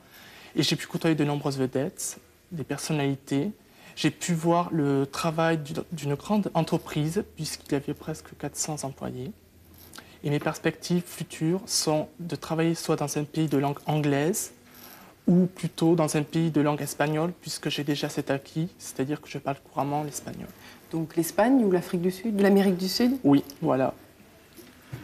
Et 0.56 0.64
j'ai 0.64 0.74
pu 0.74 0.88
côtoyer 0.88 1.14
de 1.14 1.24
nombreuses 1.24 1.56
vedettes, 1.56 2.18
des 2.50 2.64
personnalités. 2.64 3.52
J'ai 3.94 4.10
pu 4.10 4.34
voir 4.34 4.70
le 4.72 5.06
travail 5.06 5.60
d'une- 5.92 6.16
grande 6.16 6.50
entreprise, 6.52 7.24
puisqu'il 7.36 7.72
y 7.72 7.76
avait 7.76 7.94
presque 7.94 8.36
400 8.36 8.82
employés. 8.82 9.30
Et 10.24 10.30
mes 10.30 10.40
perspectives 10.40 11.04
futures 11.06 11.60
sont 11.66 12.08
de 12.18 12.34
travailler 12.34 12.74
soit 12.74 12.96
dans 12.96 13.18
un 13.18 13.24
pays 13.24 13.46
de 13.46 13.56
langue 13.58 13.78
anglaise, 13.86 14.52
ou 15.26 15.46
plutôt 15.46 15.94
dans 15.94 16.16
un 16.16 16.22
pays 16.22 16.50
de 16.50 16.60
langue 16.60 16.82
espagnole, 16.82 17.32
puisque 17.40 17.68
j'ai 17.70 17.84
déjà 17.84 18.08
cet 18.08 18.30
acquis, 18.30 18.68
c'est-à-dire 18.78 19.20
que 19.20 19.28
je 19.28 19.38
parle 19.38 19.56
couramment 19.72 20.02
l'espagnol. 20.02 20.48
Donc 20.92 21.16
l'Espagne 21.16 21.64
ou 21.64 21.70
l'Afrique 21.70 22.02
du 22.02 22.10
Sud 22.10 22.40
L'Amérique 22.40 22.76
du 22.76 22.88
Sud? 22.88 23.16
Oui, 23.24 23.42
voilà. 23.62 23.94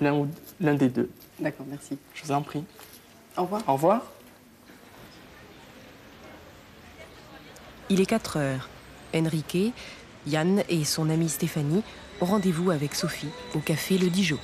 L'un 0.00 0.14
ou- 0.14 0.28
l'un 0.61 0.74
des 0.74 0.88
deux. 0.88 1.11
D'accord, 1.38 1.66
merci. 1.68 1.96
Je 2.14 2.22
vous 2.24 2.33
en 2.33 2.42
prie. 2.42 2.62
Au 3.37 3.42
revoir. 3.42 3.62
Au 3.68 3.72
revoir. 3.72 4.02
Il 7.88 8.00
est 8.00 8.06
4 8.06 8.37
heures. 8.37 8.68
Enrique, 9.14 9.72
Yann 10.26 10.62
et 10.68 10.85
son 10.85 11.11
amie 11.11 11.28
Stéphanie 11.28 11.83
ont 12.20 12.26
rendez-vous 12.26 12.70
avec 12.70 12.94
Sophie 12.94 13.30
au 13.54 13.59
café 13.59 13.98
Le 13.98 14.09
Dijon. 14.11 14.38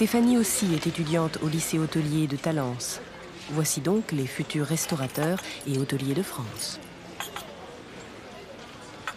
Stéphanie 0.00 0.38
aussi 0.38 0.72
est 0.72 0.86
étudiante 0.86 1.36
au 1.42 1.48
lycée 1.48 1.78
hôtelier 1.78 2.26
de 2.26 2.36
Talence. 2.36 3.02
Voici 3.50 3.82
donc 3.82 4.12
les 4.12 4.26
futurs 4.26 4.64
restaurateurs 4.64 5.38
et 5.66 5.76
hôteliers 5.76 6.14
de 6.14 6.22
France. 6.22 6.80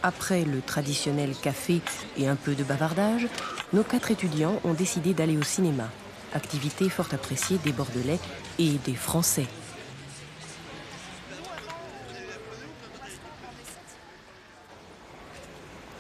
Après 0.03 0.43
le 0.43 0.59
traditionnel 0.59 1.35
café 1.41 1.79
et 2.17 2.27
un 2.27 2.35
peu 2.35 2.53
de 2.53 2.65
bavardage, 2.65 3.29
nos 3.71 3.83
quatre 3.83 4.11
étudiants 4.11 4.59
ont 4.65 4.73
décidé 4.73 5.13
d'aller 5.13 5.37
au 5.37 5.43
cinéma, 5.43 5.89
activité 6.33 6.89
fort 6.89 7.07
appréciée 7.13 7.59
des 7.59 7.71
Bordelais 7.71 8.19
et 8.59 8.71
des 8.85 8.95
Français. 8.95 9.47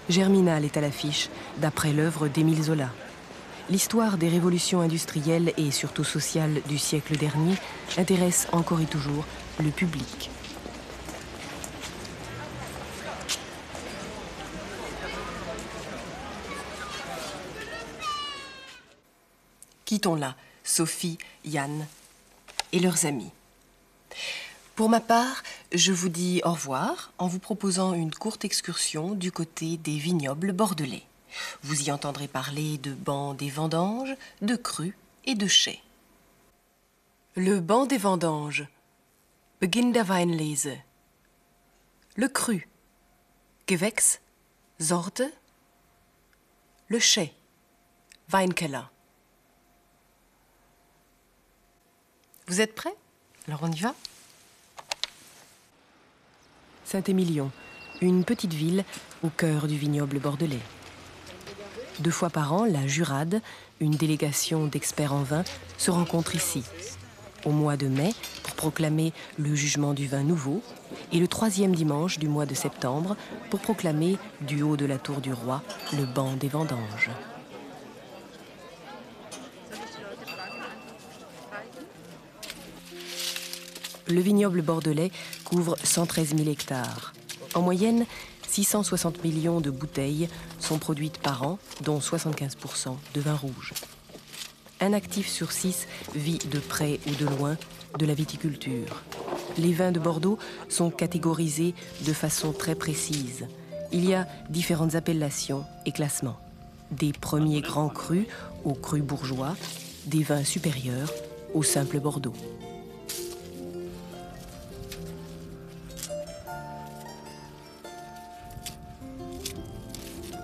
Germinal 0.09 0.65
est 0.65 0.75
à 0.75 0.81
l'affiche, 0.81 1.29
d'après 1.59 1.93
l'œuvre 1.93 2.27
d'Émile 2.27 2.63
Zola. 2.63 2.89
L'histoire 3.69 4.17
des 4.17 4.27
révolutions 4.27 4.81
industrielles 4.81 5.53
et 5.55 5.71
surtout 5.71 6.03
sociales 6.03 6.61
du 6.67 6.77
siècle 6.77 7.17
dernier 7.17 7.55
intéresse 7.97 8.47
encore 8.51 8.81
et 8.81 8.85
toujours 8.85 9.25
le 9.59 9.69
public. 9.71 10.29
Quittons 19.85 20.15
là 20.15 20.35
Sophie, 20.65 21.17
Yann 21.45 21.87
et 22.73 22.79
leurs 22.79 23.05
amis. 23.05 23.31
Pour 24.75 24.89
ma 24.89 24.99
part, 24.99 25.43
je 25.71 25.93
vous 25.93 26.09
dis 26.09 26.41
au 26.43 26.51
revoir 26.51 27.11
en 27.17 27.27
vous 27.27 27.39
proposant 27.39 27.93
une 27.93 28.13
courte 28.13 28.43
excursion 28.43 29.11
du 29.11 29.31
côté 29.31 29.77
des 29.77 29.97
vignobles 29.97 30.51
bordelais. 30.51 31.03
Vous 31.63 31.83
y 31.83 31.91
entendrez 31.91 32.27
parler 32.27 32.77
de 32.77 32.93
bancs 32.93 33.37
des 33.37 33.49
vendanges, 33.49 34.15
de 34.41 34.55
crus 34.55 34.93
et 35.25 35.35
de 35.35 35.47
chais. 35.47 35.81
Le 37.35 37.59
banc 37.59 37.85
des 37.85 37.97
vendanges. 37.97 38.67
Beginn 39.61 39.91
der 39.91 40.07
Weinlese. 40.09 40.77
Le 42.15 42.27
cru. 42.27 42.67
Gewächs. 43.67 44.19
Sorte. 44.79 45.23
Le 46.87 46.99
chai. 46.99 47.33
Weinkeller. 48.29 48.83
Vous 52.47 52.61
êtes 52.61 52.75
prêts? 52.75 52.95
Alors 53.47 53.63
on 53.63 53.71
y 53.71 53.79
va 53.79 53.95
Saint-Émilion, 56.85 57.51
une 58.01 58.23
petite 58.23 58.53
ville 58.53 58.83
au 59.23 59.29
cœur 59.29 59.67
du 59.67 59.77
vignoble 59.77 60.19
bordelais. 60.19 60.59
Deux 61.99 62.11
fois 62.11 62.29
par 62.29 62.53
an, 62.53 62.65
la 62.65 62.87
Jurade, 62.87 63.41
une 63.79 63.91
délégation 63.91 64.65
d'experts 64.65 65.13
en 65.13 65.23
vin, 65.23 65.43
se 65.77 65.91
rencontre 65.91 66.35
ici, 66.35 66.63
au 67.45 67.51
mois 67.51 67.77
de 67.77 67.87
mai, 67.87 68.13
pour 68.41 68.55
proclamer 68.55 69.13
le 69.37 69.53
jugement 69.53 69.93
du 69.93 70.07
vin 70.07 70.23
nouveau, 70.23 70.63
et 71.11 71.19
le 71.19 71.27
troisième 71.27 71.75
dimanche 71.75 72.17
du 72.17 72.27
mois 72.27 72.45
de 72.45 72.55
septembre, 72.55 73.15
pour 73.51 73.59
proclamer, 73.59 74.17
du 74.41 74.63
haut 74.63 74.75
de 74.75 74.85
la 74.85 74.97
tour 74.97 75.21
du 75.21 75.31
roi, 75.33 75.61
le 75.95 76.05
banc 76.05 76.33
des 76.33 76.47
vendanges. 76.47 77.11
Le 84.07 84.19
vignoble 84.19 84.61
bordelais 84.61 85.11
couvre 85.45 85.77
113 85.83 86.35
000 86.35 86.49
hectares. 86.49 87.13
En 87.53 87.61
moyenne, 87.61 88.05
660 88.53 89.23
millions 89.23 89.61
de 89.61 89.71
bouteilles 89.71 90.29
sont 90.59 90.77
produites 90.77 91.17
par 91.17 91.41
an, 91.41 91.57
dont 91.81 91.97
75% 91.97 92.95
de 93.15 93.19
vin 93.19 93.33
rouge. 93.33 93.73
Un 94.79 94.93
actif 94.93 95.27
sur 95.27 95.51
six 95.51 95.87
vit 96.13 96.37
de 96.37 96.59
près 96.59 96.99
ou 97.07 97.15
de 97.15 97.25
loin 97.25 97.57
de 97.97 98.05
la 98.05 98.13
viticulture. 98.13 99.01
Les 99.57 99.73
vins 99.73 99.91
de 99.91 99.99
Bordeaux 99.99 100.37
sont 100.69 100.91
catégorisés 100.91 101.73
de 102.05 102.13
façon 102.13 102.53
très 102.53 102.75
précise. 102.75 103.47
Il 103.91 104.07
y 104.07 104.13
a 104.13 104.27
différentes 104.51 104.93
appellations 104.93 105.65
et 105.87 105.91
classements. 105.91 106.37
Des 106.91 107.11
premiers 107.11 107.61
grands 107.61 107.89
crus 107.89 108.27
aux 108.65 108.75
crus 108.75 109.01
bourgeois, 109.01 109.55
des 110.05 110.21
vins 110.21 110.43
supérieurs 110.43 111.11
au 111.55 111.63
simple 111.63 111.99
Bordeaux. 111.99 112.35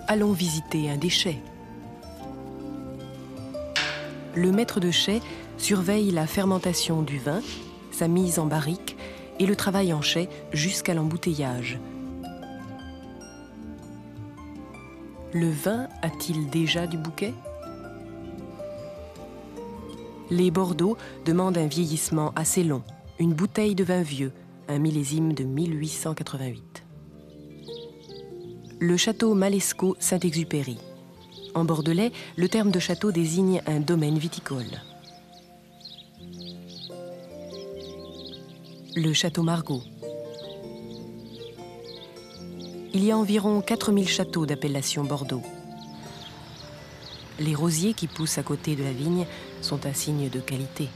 Allons 0.09 0.31
visiter 0.31 0.89
un 0.89 0.97
déchet. 0.97 1.37
Le 4.35 4.51
maître 4.51 4.79
de 4.79 4.89
chai 4.89 5.21
surveille 5.57 6.09
la 6.09 6.25
fermentation 6.25 7.03
du 7.03 7.19
vin, 7.19 7.41
sa 7.91 8.07
mise 8.07 8.39
en 8.39 8.47
barrique 8.47 8.97
et 9.37 9.45
le 9.45 9.55
travail 9.55 9.93
en 9.93 10.01
chai 10.01 10.27
jusqu'à 10.51 10.95
l'embouteillage. 10.95 11.79
Le 15.31 15.51
vin 15.51 15.87
a-t-il 16.01 16.49
déjà 16.49 16.87
du 16.87 16.97
bouquet? 16.97 17.33
Les 20.31 20.49
Bordeaux 20.49 20.97
demandent 21.25 21.59
un 21.59 21.67
vieillissement 21.67 22.33
assez 22.35 22.63
long, 22.63 22.81
une 23.19 23.33
bouteille 23.33 23.75
de 23.75 23.83
vin 23.83 24.01
vieux, 24.01 24.31
un 24.69 24.79
millésime 24.79 25.33
de 25.33 25.43
1888 25.43 26.88
le 28.79 28.95
château 28.95 29.33
Malesco 29.33 29.97
Saint-Exupéry. 29.99 30.77
En 31.53 31.65
bordelais, 31.65 32.13
le 32.37 32.47
terme 32.47 32.71
de 32.71 32.79
château 32.79 33.11
désigne 33.11 33.61
un 33.67 33.81
domaine 33.81 34.17
viticole. 34.17 34.81
Le 38.95 39.13
château 39.13 39.43
Margaux. 39.43 39.83
Il 42.93 43.03
y 43.03 43.11
a 43.11 43.17
environ 43.17 43.61
4000 43.61 44.07
châteaux 44.07 44.45
d'appellation 44.45 45.03
Bordeaux. 45.03 45.43
Les 47.39 47.55
rosiers 47.55 47.93
qui 47.93 48.07
poussent 48.07 48.37
à 48.37 48.43
côté 48.43 48.75
de 48.75 48.83
la 48.83 48.93
vigne 48.93 49.25
sont 49.61 49.85
un 49.85 49.93
signe 49.93 50.29
de 50.29 50.39
qualité. 50.39 50.87